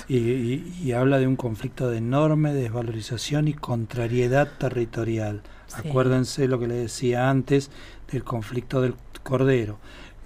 [0.08, 5.42] Y, habla de un conflicto de enorme desvalorización y contrariedad territorial.
[5.72, 7.70] Acuérdense lo que le decía antes
[8.10, 9.78] del conflicto del cordero.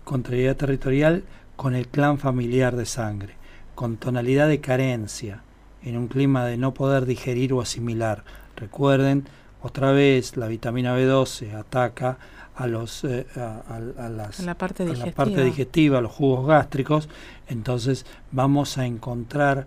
[0.07, 1.25] Contrariedad territorial
[1.57, 3.35] con el clan familiar de sangre,
[3.75, 5.43] con tonalidad de carencia,
[5.83, 8.23] en un clima de no poder digerir o asimilar.
[8.55, 9.25] Recuerden,
[9.63, 12.19] otra vez la vitamina B12 ataca
[12.55, 17.09] a los eh, a, las, la parte la parte digestiva, a los jugos gástricos,
[17.49, 19.67] entonces vamos a encontrar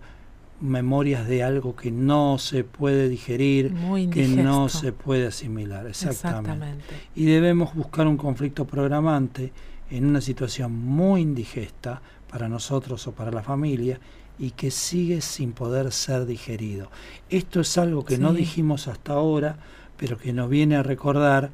[0.58, 3.74] memorias de algo que no se puede digerir,
[4.10, 6.94] que no se puede asimilar, exactamente.
[7.14, 9.52] Y debemos buscar un conflicto programante
[9.90, 13.98] en una situación muy indigesta para nosotros o para la familia
[14.38, 16.90] y que sigue sin poder ser digerido.
[17.28, 19.56] Esto es algo que no dijimos hasta ahora,
[19.96, 21.50] pero que nos viene a recordar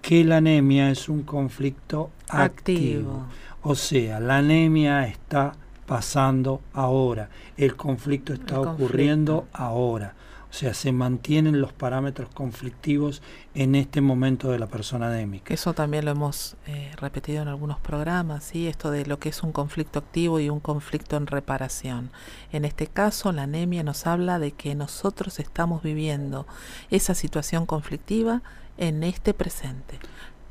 [0.00, 3.26] que la anemia es un conflicto activo.
[3.62, 5.54] O sea, la anemia está
[5.86, 10.14] pasando ahora, el conflicto está ocurriendo ahora.
[10.50, 13.22] O sea, se mantienen los parámetros conflictivos
[13.54, 15.54] en este momento de la persona anémica.
[15.54, 18.66] Eso también lo hemos eh, repetido en algunos programas, ¿sí?
[18.66, 22.10] esto de lo que es un conflicto activo y un conflicto en reparación.
[22.50, 26.46] En este caso, la anemia nos habla de que nosotros estamos viviendo
[26.90, 28.42] esa situación conflictiva
[28.76, 30.00] en este presente.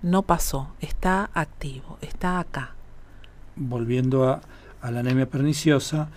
[0.01, 2.73] No pasó, está activo, está acá.
[3.57, 4.41] Volviendo a,
[4.81, 6.07] la anemia perniciosa,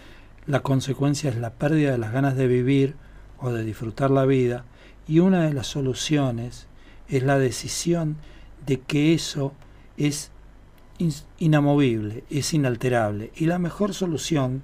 [0.47, 2.95] la consecuencia es la pérdida de las ganas de vivir
[3.43, 4.65] o de disfrutar la vida
[5.07, 6.67] y una de las soluciones
[7.09, 8.17] es la decisión
[8.65, 9.53] de que eso
[9.97, 10.31] es
[11.39, 14.63] inamovible, es inalterable y la mejor solución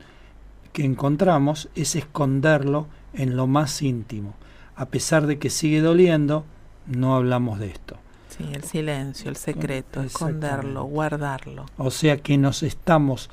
[0.72, 4.34] que encontramos es esconderlo en lo más íntimo.
[4.76, 6.44] A pesar de que sigue doliendo,
[6.86, 7.96] no hablamos de esto.
[8.28, 11.66] Sí, el silencio, el secreto, esconderlo, guardarlo.
[11.76, 13.30] O sea que nos estamos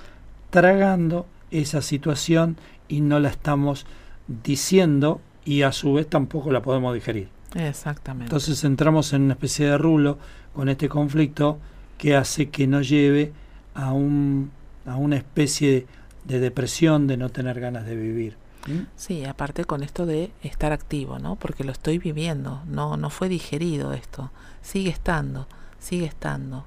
[0.49, 3.85] tragando esa situación y no la estamos
[4.27, 7.29] diciendo y a su vez tampoco la podemos digerir.
[7.53, 8.25] Exactamente.
[8.25, 10.17] Entonces entramos en una especie de rulo
[10.53, 11.59] con este conflicto
[11.97, 13.31] que hace que nos lleve
[13.73, 14.51] a, un,
[14.85, 15.87] a una especie
[16.25, 18.35] de depresión, de no tener ganas de vivir.
[18.67, 18.87] ¿Mm?
[18.95, 21.35] Sí, aparte con esto de estar activo, ¿no?
[21.35, 24.31] Porque lo estoy viviendo, no, no fue digerido esto,
[24.61, 25.47] sigue estando,
[25.79, 26.65] sigue estando.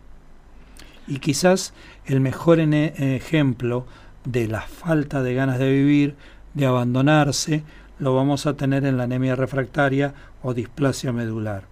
[1.08, 1.72] Y quizás
[2.06, 3.86] el mejor ejemplo
[4.24, 6.16] de la falta de ganas de vivir,
[6.54, 7.64] de abandonarse,
[7.98, 11.64] lo vamos a tener en la anemia refractaria o displasia medular.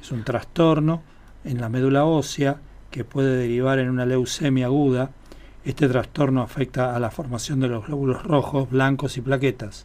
[0.00, 1.02] Es un trastorno
[1.44, 2.56] en la médula ósea
[2.90, 5.10] que puede derivar en una leucemia aguda
[5.68, 9.84] este trastorno afecta a la formación de los glóbulos rojos, blancos y plaquetas.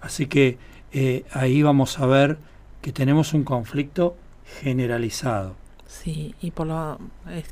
[0.00, 0.58] Así que
[0.92, 2.38] eh, ahí vamos a ver
[2.80, 4.16] que tenemos un conflicto
[4.60, 5.54] generalizado.
[5.86, 6.98] Sí, y por lo,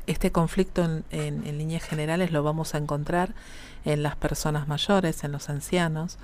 [0.05, 3.35] este conflicto en, en, líneas generales lo vamos a encontrar
[3.85, 6.17] en las personas mayores, en los ancianos.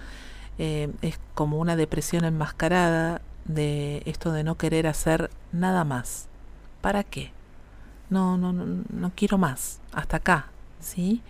[0.59, 6.27] Eh, es como una depresión enmascarada de esto de no querer hacer nada más.
[6.81, 7.31] ¿Para qué?
[8.09, 9.79] No, no, no, no quiero más.
[9.93, 10.47] Hasta acá,
[10.79, 11.21] ¿sí?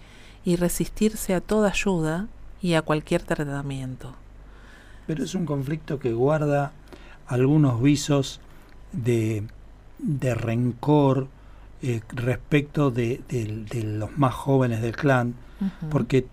[0.48, 2.28] y resistirse a toda ayuda
[2.62, 4.16] y a cualquier tratamiento.
[5.06, 6.72] Pero es un conflicto que guarda
[7.28, 8.40] algunos visos
[8.94, 9.44] de,
[10.00, 11.28] de rencor
[11.82, 13.22] eh, respecto de,
[13.84, 15.36] los más jóvenes del clan,
[15.90, 16.26] porque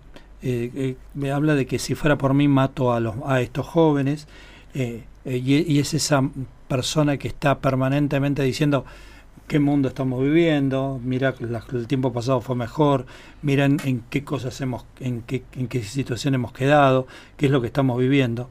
[1.13, 4.27] me habla de que si fuera por mí mato a, estos jóvenes
[4.73, 6.21] y, y, es esa
[6.67, 8.85] persona que está permanentemente diciendo
[9.47, 13.05] qué mundo estamos viviendo, mira el tiempo pasado fue mejor,
[13.41, 17.61] mira en, qué cosas hemos, en qué, en qué situación hemos quedado, qué es lo
[17.61, 18.49] que estamos viviendo.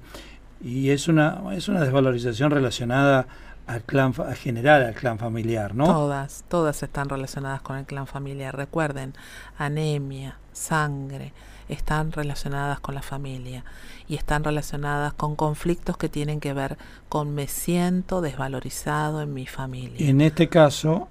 [0.63, 3.27] Y es una, es una desvalorización relacionada
[3.67, 5.87] al clan a general al clan familiar, ¿no?
[5.87, 8.57] Todas, todas están relacionadas con el clan familiar.
[8.57, 9.15] Recuerden,
[9.59, 11.33] anemia, sangre,
[11.69, 13.65] están relacionadas con la familia
[14.09, 16.77] y están relacionadas con conflictos que tienen que ver
[17.09, 20.09] con me siento desvalorizado en mi familia.
[20.09, 21.09] En este caso,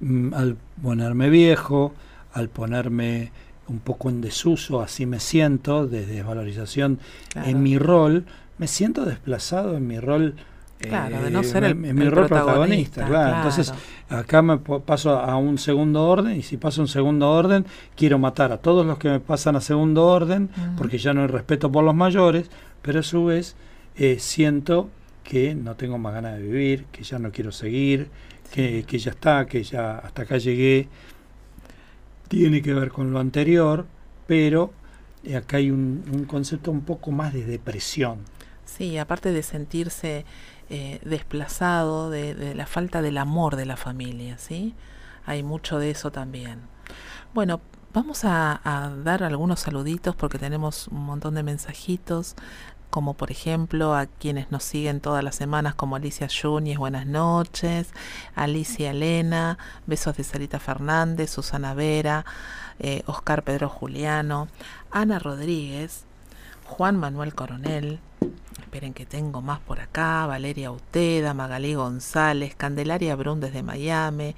[0.00, 1.94] mm, al ponerme viejo,
[2.32, 3.32] al ponerme
[3.68, 6.98] un poco en desuso, así me siento, de desvalorización
[7.34, 8.26] en mi rol,
[8.58, 10.36] me siento desplazado en mi rol
[10.88, 13.06] Claro, de no eh, ser el, mi rol protagonista.
[13.06, 13.36] claro.
[13.36, 13.72] Entonces,
[14.08, 17.66] acá me paso a un segundo orden y si paso a un segundo orden,
[17.96, 21.28] quiero matar a todos los que me pasan a segundo orden porque ya no hay
[21.28, 22.50] respeto por los mayores,
[22.82, 23.56] pero a su vez
[23.96, 24.90] eh, siento
[25.22, 28.08] que no tengo más ganas de vivir, que ya no quiero seguir,
[28.52, 30.88] que, que ya está, que ya hasta acá llegué.
[32.28, 33.86] Tiene que ver con lo anterior,
[34.26, 34.72] pero
[35.24, 38.18] eh, acá hay un, un concepto un poco más de depresión.
[38.66, 40.24] Sí, aparte de sentirse
[40.74, 44.74] eh, desplazado de, la falta del amor de la familia, ¿sí?
[45.24, 46.62] Hay mucho de eso también.
[47.32, 47.60] Bueno,
[47.92, 48.60] vamos a,
[49.04, 52.34] dar algunos saluditos porque tenemos un montón de mensajitos
[52.90, 57.92] como por ejemplo a quienes nos siguen todas las semanas, como Alicia Yunis, buenas noches,
[58.34, 62.24] Alicia Elena, besos de Sarita Fernández, Susana Vera,
[62.80, 64.48] eh, Oscar Pedro Juliano,
[64.90, 66.04] Ana Rodríguez,
[66.64, 68.00] Juan Manuel Coronel,
[68.74, 74.34] esperen que tengo más por acá, Valeria Uteda, Magalí González, Candelaria Brun desde Miami,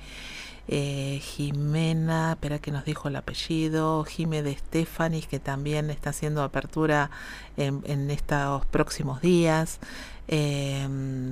[0.68, 6.42] eh, Jimena, espera que nos dijo el apellido, Jime de Estefanis, que también está haciendo
[6.42, 7.10] apertura
[7.56, 9.80] en, estos próximos días.
[10.28, 10.86] Eh,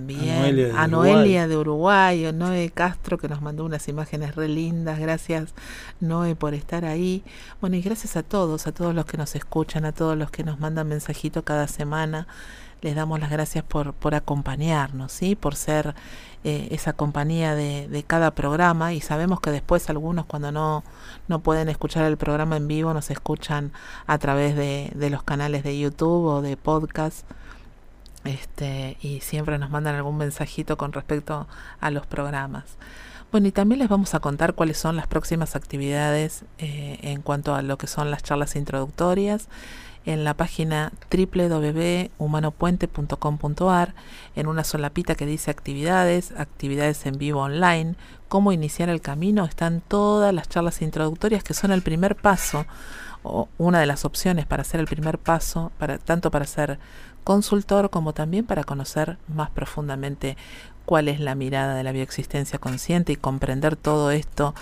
[0.06, 2.32] bien, a Noelia, de, Uruguay.
[2.32, 5.52] Noé Castro que nos mandó unas imágenes re lindas, gracias
[6.00, 7.22] Noé por estar ahí.
[7.60, 10.42] Bueno, y gracias a todos, a todos los que nos escuchan, a todos los que
[10.42, 12.26] nos mandan mensajito cada semana
[12.84, 15.34] les damos las gracias por, por acompañarnos, ¿sí?
[15.36, 15.94] por ser
[16.44, 20.84] eh, esa compañía de, de, cada programa y sabemos que después algunos cuando no,
[21.26, 23.72] no pueden escuchar el programa en vivo nos escuchan
[24.06, 27.24] a través de, de los canales de YouTube o de podcast
[28.24, 31.46] este, y siempre nos mandan algún mensajito con respecto
[31.80, 32.64] a los programas.
[33.32, 37.54] Bueno, y también les vamos a contar cuáles son las próximas actividades eh, en cuanto
[37.54, 39.48] a lo que son las charlas introductorias
[40.06, 43.94] en la página www.humanopuente.com.ar
[44.36, 47.94] en una solapita que dice actividades, actividades en vivo online,
[48.28, 52.66] cómo iniciar el camino, están todas las charlas introductorias que son el primer paso
[53.22, 56.78] o una de las opciones para hacer el primer paso, para, tanto para ser
[57.24, 60.36] consultor como también para conocer más profundamente
[60.84, 64.54] cuál es la mirada de la bioexistencia consciente y comprender todo esto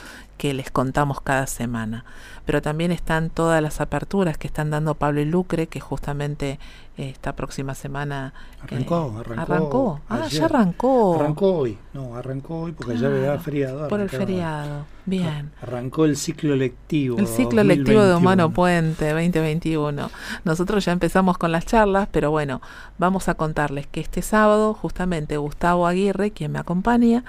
[0.42, 2.04] que les contamos cada semana.
[2.46, 6.58] Pero también están todas las aperturas que están dando Pablo y Lucre, que justamente
[6.96, 8.34] eh, esta próxima semana...
[8.60, 10.00] Arrancó, eh, arrancó.
[10.08, 11.14] Ah, ya arrancó.
[11.14, 13.86] Arrancó hoy, no, arrancó hoy porque ya había feriado.
[13.86, 15.52] Por el feriado, bien.
[15.62, 17.18] Arrancó el ciclo lectivo.
[17.18, 20.10] El ciclo lectivo de Humano Puente 2021.
[20.44, 22.60] Nosotros ya empezamos con las charlas, pero bueno,
[22.98, 27.22] vamos a contarles que este sábado justamente Gustavo Aguirre, quien me acompaña,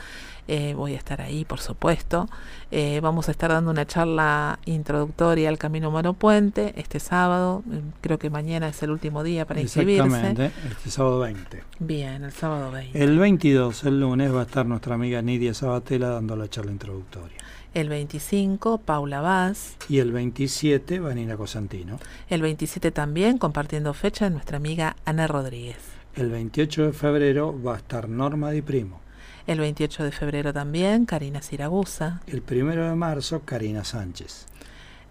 [0.48, 2.28] eh, voy a estar ahí, por supuesto.
[2.72, 7.64] Eh, vamos a estar dando una charla introductoria al Camino Humano Puente este sábado.
[7.66, 10.04] Mm, creo que mañana es el último día para inscribirse.
[10.06, 11.64] Exactamente, este sábado 20.
[11.80, 13.02] Bien, el sábado 20.
[13.02, 17.38] El 22, el lunes, va a estar nuestra amiga Nidia Sabatella dando la charla introductoria.
[17.74, 19.78] El 25, Paula Vaz.
[19.89, 22.00] Y el 27, Vanina Cosantino.
[22.30, 25.78] El 27 también, compartiendo fecha, nuestra amiga Ana Rodríguez.
[26.16, 29.03] El 28 de febrero va a estar Norma Di Primo.
[29.46, 32.22] El 28 de febrero también, Karina Siragusa.
[32.28, 34.46] El 1 de marzo, Karina Sánchez.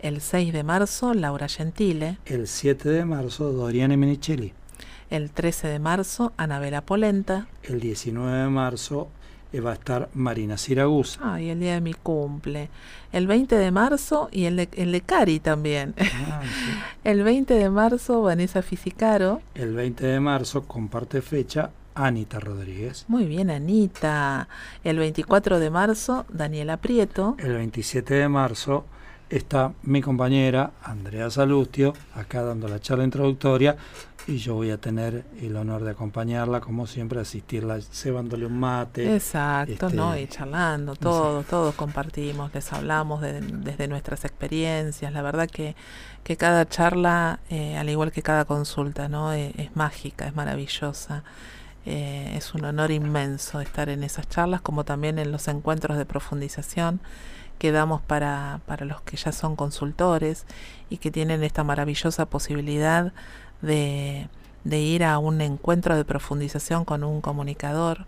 [0.01, 2.19] El 6 de marzo, Laura Gentile.
[2.25, 4.55] El 7 de marzo, Doriane Menicelli.
[5.11, 7.47] El 13 de marzo, Anabela Polenta.
[7.63, 9.09] El 19 de marzo,
[9.61, 11.21] va a estar Marina Siragusa.
[11.23, 12.71] Ah, y el día de mi cumple.
[13.13, 15.95] El 20 de marzo y el de, el de Cari también.
[16.01, 16.41] Ah,
[17.05, 19.43] el 20 de marzo, Vanessa Fisicaro.
[19.55, 23.05] El 20 de marzo, comparte fecha, Anita Rodríguez.
[23.09, 24.49] Muy bien, Anita.
[24.85, 27.37] El 24 de marzo, Daniela Prieto.
[27.39, 28.85] El 27 de marzo
[29.33, 33.77] está mi compañera Andrea Salustio, acá dando la charla introductoria,
[34.27, 39.15] y yo voy a tener el honor de acompañarla, como siempre, asistirla, cebándole un mate.
[39.15, 40.15] Exacto, ¿no?
[40.15, 45.13] Este, y charlando, todos, todos compartimos, les hablamos desde nuestras experiencias.
[45.13, 45.75] La verdad que,
[46.23, 49.33] que cada charla, eh, al igual que cada consulta, ¿no?
[49.33, 51.25] E, es, mágica, es maravillosa.
[51.85, 56.07] Eh, es un honor inmenso estar en esas charlas, como también en los encuentros de
[56.07, 57.01] profundización
[57.59, 60.47] que damos para, para los que ya son consultores
[60.91, 63.13] y que tienen esta maravillosa posibilidad
[63.63, 64.29] de,
[64.65, 68.07] ir a un encuentro de profundización con un comunicador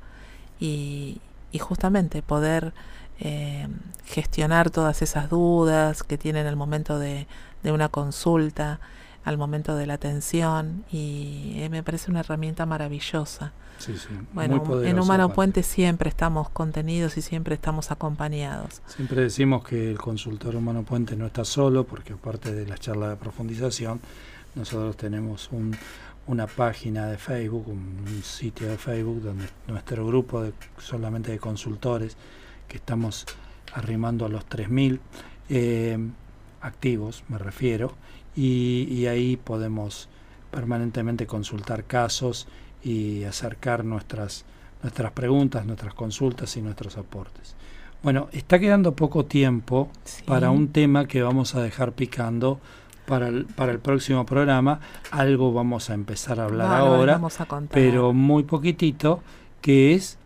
[0.61, 1.21] y,
[1.61, 2.75] justamente poder
[3.21, 3.69] eh,
[4.07, 7.29] gestionar todas esas dudas que tienen al momento de,
[7.63, 8.81] una consulta,
[9.25, 13.53] al momento de la atención y eh, me parece una herramienta maravillosa.
[14.33, 18.83] bueno, en Humano Puente siempre estamos contenidos y siempre estamos acompañados.
[18.87, 23.11] Siempre decimos que el consultor Humano Puente no está solo porque aparte de las charlas
[23.11, 24.01] de profundización,
[24.55, 25.75] nosotros tenemos un,
[26.27, 32.17] una página de Facebook, un, sitio de Facebook donde nuestro grupo de, solamente de consultores,
[32.69, 33.27] que estamos
[33.73, 35.01] arrimando a los 3.000
[35.49, 35.99] eh,
[36.61, 37.93] activos, me refiero,
[38.37, 40.09] y, ahí podemos
[40.51, 42.47] permanentemente consultar casos
[42.83, 44.45] y acercar nuestras,
[44.83, 47.55] nuestras preguntas, nuestras consultas y nuestros aportes.
[48.03, 49.89] Bueno, está quedando poco tiempo
[50.27, 52.61] para un tema que vamos a dejar picando
[53.07, 54.81] para el, para el próximo programa.
[55.11, 57.21] Algo vamos a empezar a hablar ahora,
[57.71, 59.23] pero muy poquitito,
[59.61, 60.19] que es,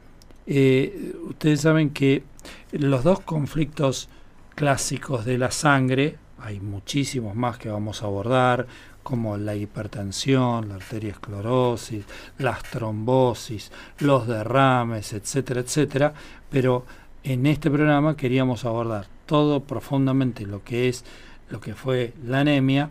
[0.47, 2.25] eh, ustedes saben que
[2.73, 4.09] los dos conflictos
[4.55, 8.67] clásicos de la sangre, hay muchísimos más que vamos a abordar,
[9.03, 12.05] como la hipertensión, la arteriosclerosis,
[12.39, 16.13] las trombosis, los derrames, etcétera, etcétera,
[16.51, 16.85] pero
[17.25, 21.05] en este programa queríamos abordar todo profundamente lo que es
[21.51, 22.91] lo que fue la anemia,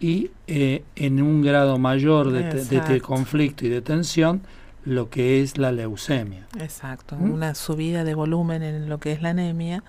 [0.00, 4.42] y eh, en un grado mayor de, conflicto y de tensión,
[4.84, 6.46] lo que es la leucemia.
[6.58, 7.32] Exacto, ¿Mm?
[7.32, 9.82] una subida de volumen en lo que es la anemia.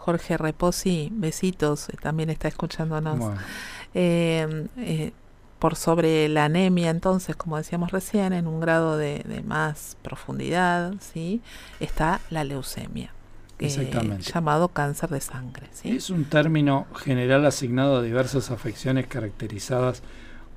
[0.00, 3.36] Jorge Reposi, besitos, también está escuchándonos.
[3.92, 5.12] Eh, eh,
[5.58, 10.94] por sobre la anemia, entonces, como decíamos recién, en un grado de, de más profundidad,
[11.00, 11.42] ¿sí?
[11.80, 13.12] está la leucemia.
[13.58, 14.22] Exactamente.
[14.32, 15.66] llamado cáncer de sangre.
[15.84, 20.02] Es un término general asignado a diversas afecciones caracterizadas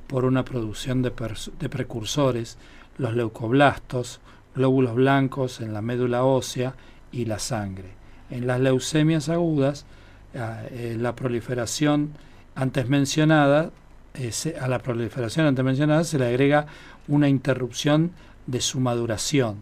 [0.08, 1.12] por una producción de,
[1.60, 2.58] de precursores,
[2.98, 4.22] los leucoblastos,
[4.56, 6.76] glóbulos blancos en la médula ósea
[7.12, 8.03] y la sangre.
[8.34, 9.86] En las leucemias agudas,
[10.34, 12.14] eh, la proliferación
[12.56, 13.70] antes mencionada,
[14.16, 16.66] eh, a la proliferación antes mencionada se le agrega
[17.08, 18.12] una interrupción
[18.48, 19.62] de su maduración,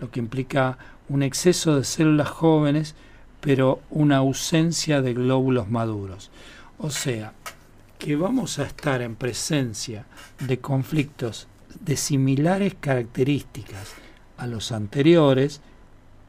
[0.00, 2.94] lo que implica un exceso de células jóvenes,
[3.40, 6.30] pero una ausencia de glóbulos maduros.
[6.78, 7.32] O sea,
[7.98, 10.06] que vamos a estar en presencia
[10.38, 11.48] de conflictos
[11.80, 13.94] de similares características
[14.36, 15.60] a los anteriores,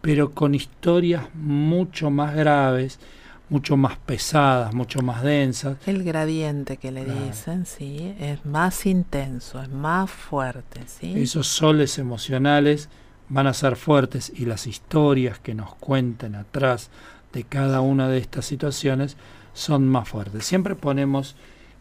[0.04, 3.00] pero con historias mucho más graves,
[3.48, 5.78] mucho más pesadas, mucho más densas.
[5.86, 11.14] El gradiente que le dicen, sí, es más intenso, es más fuerte, sí.
[11.16, 12.90] Esos soles emocionales
[13.30, 16.90] van a ser fuertes y las historias que nos cuenten atrás
[17.32, 19.16] de cada una de estas situaciones
[19.54, 20.44] son más fuertes.
[20.44, 21.38] Siempre ponemos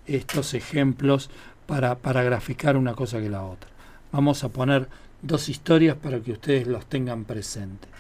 [0.06, 1.28] estos ejemplos
[1.66, 3.68] para, para graficar una cosa que la otra.
[4.12, 4.88] Vamos a poner
[5.22, 7.90] dos historias para que ustedes los tengan presentes.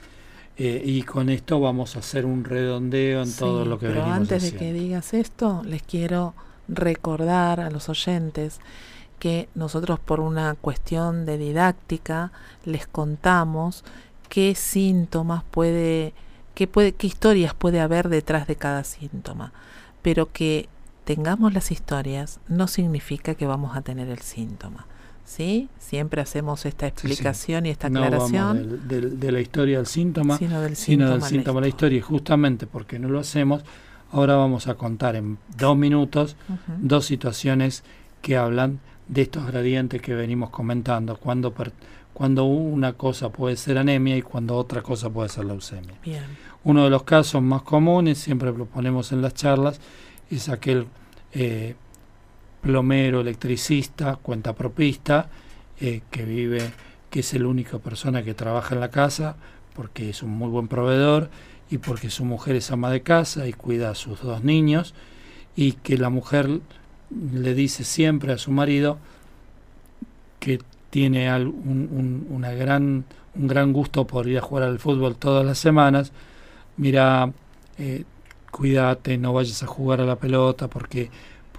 [0.58, 4.42] Eh, y con esto vamos a hacer un redondeo en todo lo que pero antes
[4.42, 6.34] de que digas esto, les quiero
[6.68, 8.60] recordar a los oyentes
[9.18, 12.32] que nosotros por una cuestión de didáctica
[12.64, 13.82] les contamos
[14.28, 16.12] qué síntomas puede,
[16.54, 19.52] qué puede, qué historias puede haber detrás de cada síntoma,
[20.02, 20.68] pero que
[21.04, 24.86] tengamos las historias no significa que vamos a tener el síntoma.
[25.24, 25.68] ¿Sí?
[25.78, 28.88] Siempre hacemos esta explicación y esta aclaración.
[28.88, 31.98] de, la historia del síntoma, sino del síntoma, la, historia.
[31.98, 33.64] Y justamente porque no lo hacemos,
[34.10, 36.36] ahora vamos a contar en dos minutos
[36.78, 37.82] dos situaciones
[38.20, 41.52] que hablan de estos gradientes que venimos comentando, cuando,
[42.12, 45.94] cuando una cosa puede ser anemia y cuando otra cosa puede ser leucemia.
[46.64, 49.80] Uno de los casos más comunes, siempre lo ponemos en las charlas,
[50.30, 50.86] es aquel
[51.32, 51.74] eh,
[52.62, 55.28] plomero, electricista, cuentapropista,
[55.80, 56.70] eh, que vive,
[57.10, 59.36] que es la única persona que trabaja en la casa,
[59.74, 61.28] porque es un muy buen proveedor
[61.70, 64.94] y porque su mujer es ama de casa y cuida a sus dos niños,
[65.56, 66.60] y que la mujer
[67.32, 68.98] le dice siempre a su marido
[70.38, 70.60] que
[70.90, 73.04] tiene un, una gran,
[73.34, 76.12] un gran gusto por ir a jugar al fútbol todas las semanas,
[76.76, 77.32] mira,
[77.78, 78.04] eh,
[78.50, 81.10] cuídate, no vayas a jugar a la pelota porque,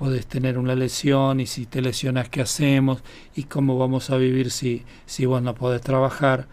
[0.03, 3.01] podés tener una lesión y si te lesionas, ¿qué hacemos?
[3.37, 6.45] ¿Y cómo vamos a vivir si, si vos no podés trabajar?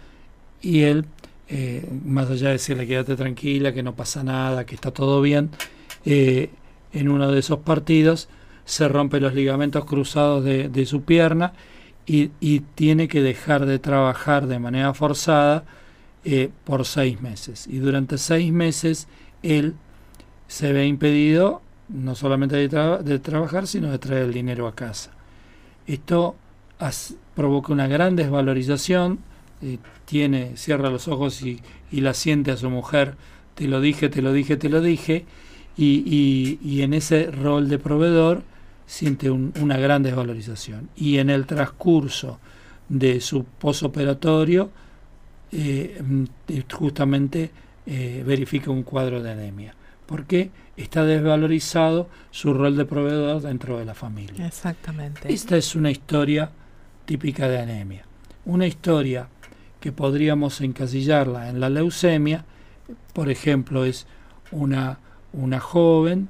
[0.63, 1.07] Y él,
[1.49, 5.51] eh, más allá de decirle quédate tranquila, que no pasa nada, que está todo bien,
[6.05, 6.51] eh,
[6.93, 8.29] en uno de esos partidos
[8.67, 11.53] se rompe los ligamentos cruzados de, su pierna
[12.07, 15.65] y, y, tiene que dejar de trabajar de manera forzada
[16.25, 17.67] eh, por seis meses.
[17.67, 19.09] Y durante seis meses
[19.43, 19.75] él
[20.47, 21.63] se ve impedido
[21.93, 25.11] no solamente de, trabajar, sino de traer el dinero a casa.
[25.87, 26.37] Esto
[27.35, 29.19] provoca una gran desvalorización,
[29.63, 31.61] eh, tiene, cierra los ojos y,
[31.91, 33.17] la siente a su mujer,
[33.55, 35.27] te lo dije, te lo dije, te lo dije,
[35.77, 38.43] y, en ese rol de proveedor
[38.87, 40.89] siente una gran desvalorización.
[40.97, 42.39] Y en el transcurso
[42.89, 44.71] de su posoperatorio,
[45.53, 46.25] eh, mm,
[46.73, 47.51] justamente
[47.87, 49.75] eh, verifica un cuadro de anemia
[50.11, 50.51] porque
[50.83, 54.47] está desvalorizado su rol de proveedor dentro de la familia.
[54.47, 55.33] Exactamente.
[55.33, 56.51] Esta es una historia
[57.05, 58.05] típica de anemia.
[58.45, 59.29] Una historia
[59.81, 62.45] que podríamos encasillarla en la leucemia,
[63.13, 64.07] por ejemplo, es
[64.51, 64.99] una,
[65.33, 66.29] una joven,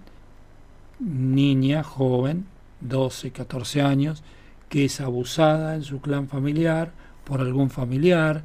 [0.98, 2.46] niña, joven,
[2.80, 4.22] 12, 14 años,
[4.68, 6.92] que es abusada en su clan familiar
[7.24, 8.42] por algún familiar,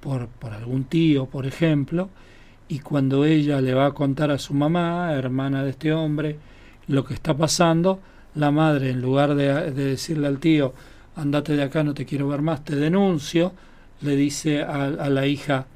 [0.00, 2.10] por, por algún tío, por ejemplo,
[2.68, 6.36] y cuando ella le va a contar a su mamá, hermana de este hombre,
[6.88, 8.00] lo que está pasando,
[8.34, 10.74] la madre, en lugar de, decirle al tío,
[11.14, 13.52] andate de acá, no te quiero ver más, te denuncio,
[14.00, 15.66] le dice a, la hija,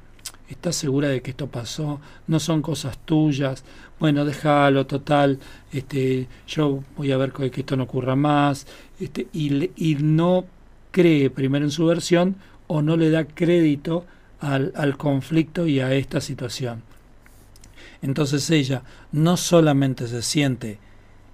[0.49, 1.99] ¿estás segura de que esto pasó?
[2.27, 3.63] No son cosas tuyas.
[3.99, 5.39] Bueno, déjalo, total,
[5.71, 8.67] este, yo voy a ver que, esto no ocurra más.
[8.99, 10.45] Este, y, y no
[10.91, 12.35] cree primero en su versión
[12.67, 14.05] o no le da crédito
[14.41, 16.83] al, al conflicto y a esta situación.
[18.01, 20.79] Entonces ella no solamente se siente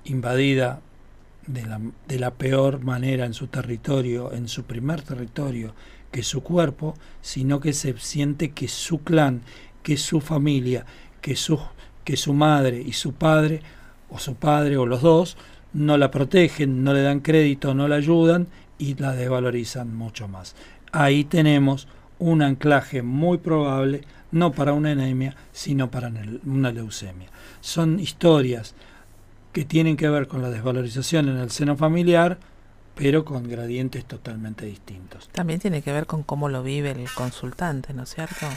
[0.06, 0.82] invadida
[1.48, 5.74] de la, de la, peor manera en su territorio, en su primer territorio,
[6.12, 9.42] que su cuerpo, sino que se siente que su clan,
[9.82, 10.86] que su familia,
[11.22, 11.60] que su,
[12.04, 13.62] que su madre y su padre,
[14.10, 15.38] o su padre o los dos,
[15.74, 18.48] no la protegen, no le dan crédito, no la ayudan
[18.78, 20.56] y la desvalorizan mucho más.
[20.92, 21.88] Ahí tenemos
[22.20, 24.02] un anclaje muy probable,
[24.32, 26.12] no para una anemia, sino para
[26.46, 27.30] una leucemia.
[27.62, 28.76] Son historias
[29.54, 32.38] que tienen que ver con la desvalorización en el seno familiar,
[32.96, 35.30] pero con gradientes totalmente distintos.
[35.32, 38.48] También tiene que ver con cómo lo vive el consultante, ¿no es cierto?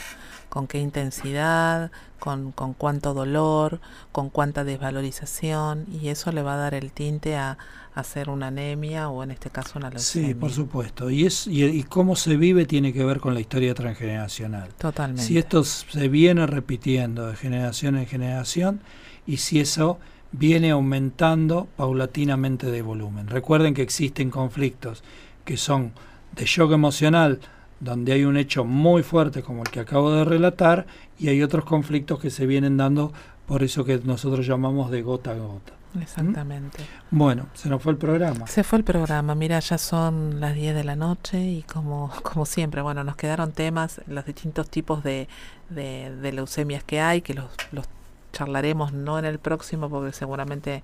[0.50, 3.80] Con qué intensidad, con, con cuánto dolor,
[4.12, 7.56] con cuánta desvalorización, y eso le va a dar el tinte a,
[7.94, 10.28] hacer una anemia o en este caso una leucemia.
[10.28, 11.10] Sí, por supuesto.
[11.10, 14.68] Y, es, y, cómo se vive tiene que ver con la historia transgeneracional.
[14.78, 15.22] Totalmente.
[15.22, 18.80] Si esto se viene repitiendo de generación en generación
[19.26, 19.98] y si eso
[20.32, 23.26] viene aumentando paulatinamente de volumen.
[23.26, 25.02] Recuerden que existen conflictos
[25.44, 25.92] que son
[26.36, 27.40] de shock emocional,
[27.80, 30.86] donde hay un hecho muy fuerte como el que acabo de relatar,
[31.18, 33.12] y hay otros conflictos que se vienen dando
[33.46, 35.72] por eso que nosotros llamamos de gota a gota.
[36.00, 36.78] Exactamente.
[37.10, 38.46] Bueno, se nos fue el programa.
[38.46, 39.34] Se fue el programa.
[39.34, 43.52] Mira, ya son las 10 de la noche y como, como siempre, bueno, nos quedaron
[43.52, 45.28] temas, los distintos tipos de,
[45.68, 47.86] de, leucemias que hay, que los, los
[48.32, 50.82] charlaremos no en el próximo porque seguramente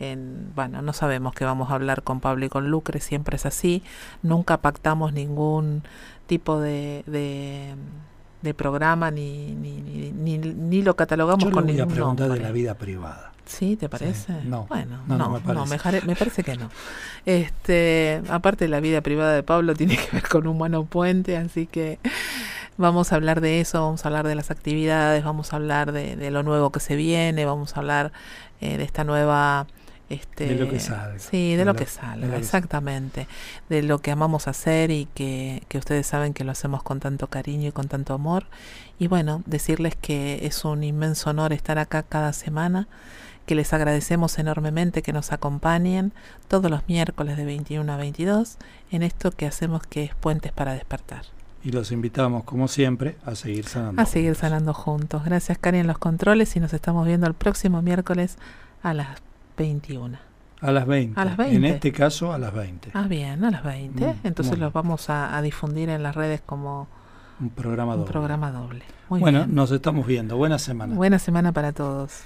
[0.00, 3.46] en, bueno, no sabemos qué vamos a hablar con Pablo y con Lucre, siempre es
[3.46, 3.82] así,
[4.22, 5.82] nunca pactamos ningún
[6.26, 11.94] tipo de, de, programa ni, ni, ni, ni, lo catalogamos Yo con voy ningún a
[11.94, 13.32] preguntar de la vida privada.
[13.44, 13.76] ¿Sí?
[13.76, 14.34] ¿Te parece?
[14.44, 16.06] No, bueno, no, no, me, parece.
[16.06, 16.70] me, parece que no.
[17.24, 21.66] Este, aparte la vida privada de Pablo tiene que ver con un buen puente, así
[21.66, 21.98] que
[22.76, 26.16] vamos a hablar de eso, vamos a hablar de las actividades, vamos a hablar de,
[26.16, 28.12] de lo nuevo que se viene, vamos a hablar
[28.60, 29.66] eh, de esta nueva
[30.10, 31.18] este, de lo que salga.
[31.18, 33.26] Sí, de, lo, que salga, exactamente.
[33.68, 37.26] De lo que amamos hacer y que, que, ustedes saben que lo hacemos con tanto
[37.26, 38.46] cariño y con tanto amor.
[38.98, 42.88] Y bueno, decirles que es un inmenso honor estar acá cada semana,
[43.44, 46.12] que les agradecemos enormemente que nos acompañen
[46.48, 48.58] todos los miércoles de 21 a 22
[48.90, 51.22] en esto que hacemos que es Puentes para Despertar.
[51.64, 54.00] Y los invitamos, como siempre, a seguir sanando.
[54.00, 55.24] A seguir sanando juntos.
[55.24, 58.36] Gracias, Cari, en los controles y nos estamos viendo el próximo miércoles
[58.82, 59.20] a las
[59.58, 60.18] 21.
[60.60, 61.20] A las 20.
[61.20, 61.56] A las 20.
[61.56, 62.90] En este caso, a las 20.
[62.94, 64.06] Ah, bien, a las 20.
[64.06, 66.88] Mm, Entonces los vamos a, difundir en las redes como
[67.40, 68.06] un programa doble.
[68.06, 68.82] Un programa doble.
[69.08, 70.36] bueno, nos estamos viendo.
[70.36, 70.94] Buena semana.
[70.94, 72.22] Buena semana para todos.